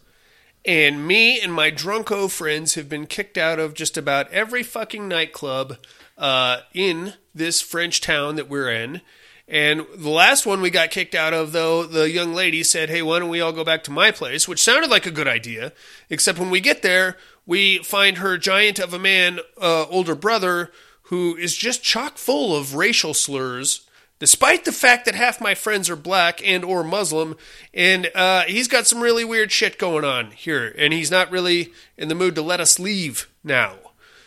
[0.63, 5.05] And me and my drunko friends have been kicked out of just about every fucking
[5.05, 5.75] nightclub
[6.17, 9.01] uh, in this French town that we're in.
[9.49, 13.01] And the last one we got kicked out of, though, the young lady said, Hey,
[13.01, 14.47] why don't we all go back to my place?
[14.47, 15.73] Which sounded like a good idea.
[16.09, 20.71] Except when we get there, we find her giant of a man, uh, older brother,
[21.01, 23.88] who is just chock full of racial slurs
[24.19, 27.35] despite the fact that half my friends are black and or muslim
[27.73, 31.71] and uh, he's got some really weird shit going on here and he's not really
[31.97, 33.75] in the mood to let us leave now.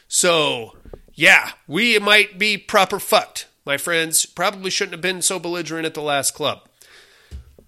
[0.08, 0.76] So
[1.14, 3.46] yeah we might be proper fucked.
[3.64, 6.68] My friends probably shouldn't have been so belligerent at the last club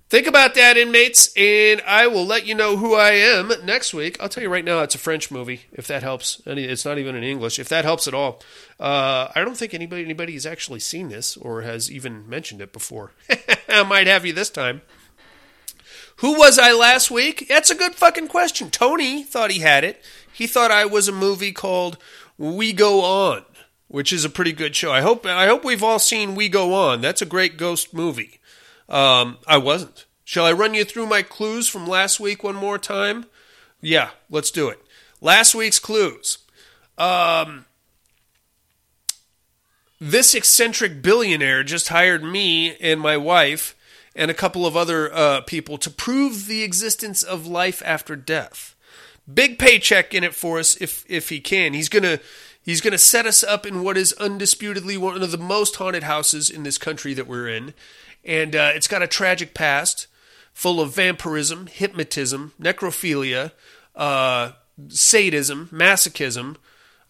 [0.08, 4.16] think about that inmates and i will let you know who i am next week.
[4.20, 6.40] I'll tell you right now it's a french movie if that helps.
[6.46, 8.42] Any- it's not even in english if that helps at all.
[8.78, 12.72] Uh, i don't think anybody anybody has actually seen this or has even mentioned it
[12.72, 13.12] before.
[13.68, 14.82] I might have you this time.
[16.18, 17.46] Who was i last week?
[17.48, 18.70] That's a good fucking question.
[18.70, 20.04] Tony thought he had it.
[20.32, 21.98] He thought i was a movie called
[22.38, 23.44] We Go On,
[23.88, 24.92] which is a pretty good show.
[24.92, 27.00] I hope I hope we've all seen We Go On.
[27.00, 28.40] That's a great ghost movie.
[28.88, 30.06] Um, I wasn't.
[30.24, 33.26] Shall I run you through my clues from last week one more time?
[33.80, 34.80] Yeah, let's do it.
[35.20, 36.38] Last week's clues.
[36.96, 37.66] Um,
[40.00, 43.74] this eccentric billionaire just hired me and my wife
[44.14, 48.74] and a couple of other uh, people to prove the existence of life after death.
[49.32, 51.72] Big paycheck in it for us if if he can.
[51.72, 52.20] He's gonna
[52.62, 56.50] he's gonna set us up in what is undisputedly one of the most haunted houses
[56.50, 57.72] in this country that we're in,
[58.24, 60.06] and uh, it's got a tragic past
[60.52, 63.52] full of vampirism, hypnotism, necrophilia,
[63.94, 64.52] uh,
[64.88, 66.56] sadism, masochism.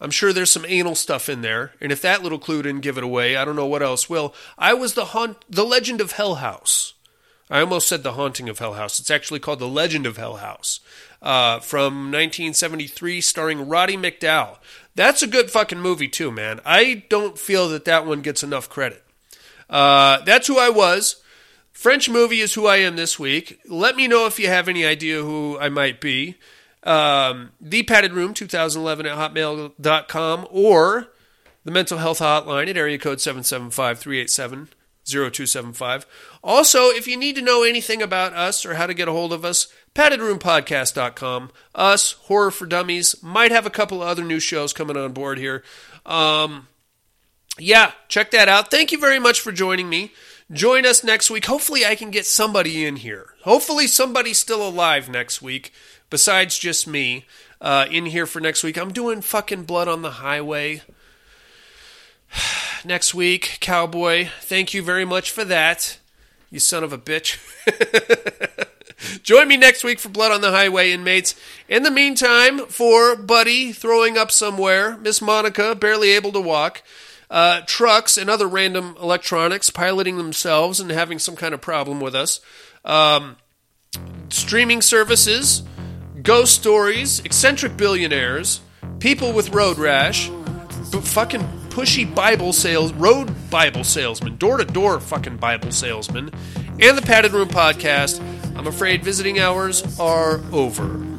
[0.01, 2.97] I'm sure there's some anal stuff in there, and if that little clue didn't give
[2.97, 4.33] it away, I don't know what else will.
[4.57, 6.93] I was the haunt, the Legend of Hell House.
[7.49, 8.99] I almost said the Haunting of Hell House.
[8.99, 10.79] It's actually called the Legend of Hell House,
[11.21, 14.57] uh, from 1973, starring Roddy McDowall.
[14.95, 16.59] That's a good fucking movie too, man.
[16.65, 19.04] I don't feel that that one gets enough credit.
[19.69, 21.21] Uh, that's who I was.
[21.71, 23.59] French movie is who I am this week.
[23.67, 26.35] Let me know if you have any idea who I might be.
[26.83, 31.07] Um, the Padded Room 2011 at hotmail.com or
[31.63, 34.69] the mental health hotline at area code 775 387
[35.05, 36.05] 0275.
[36.43, 39.33] Also, if you need to know anything about us or how to get a hold
[39.33, 41.51] of us, paddedroompodcast.com.
[41.75, 45.37] Us, Horror for Dummies, might have a couple of other new shows coming on board
[45.37, 45.63] here.
[46.05, 46.67] Um,
[47.57, 48.71] yeah, check that out.
[48.71, 50.11] Thank you very much for joining me.
[50.51, 51.45] Join us next week.
[51.45, 53.29] Hopefully, I can get somebody in here.
[53.43, 55.71] Hopefully, somebody's still alive next week
[56.09, 57.25] besides just me
[57.61, 58.77] uh, in here for next week.
[58.77, 60.81] I'm doing fucking Blood on the Highway
[62.85, 64.29] next week, Cowboy.
[64.41, 65.97] Thank you very much for that,
[66.51, 67.39] you son of a bitch.
[69.23, 71.35] Join me next week for Blood on the Highway, inmates.
[71.67, 76.81] In the meantime, for Buddy throwing up somewhere, Miss Monica barely able to walk,
[77.29, 82.15] uh, trucks and other random electronics piloting themselves and having some kind of problem with
[82.15, 82.39] us,
[82.83, 83.37] um,
[84.29, 85.63] streaming services,
[86.21, 88.61] ghost stories, eccentric billionaires,
[88.99, 90.29] people with road rash,
[91.01, 96.31] fucking pushy Bible sales, road Bible salesman, door to door fucking Bible salesman,
[96.79, 98.21] and the Padded Room podcast.
[98.57, 101.14] I'm afraid visiting hours are over.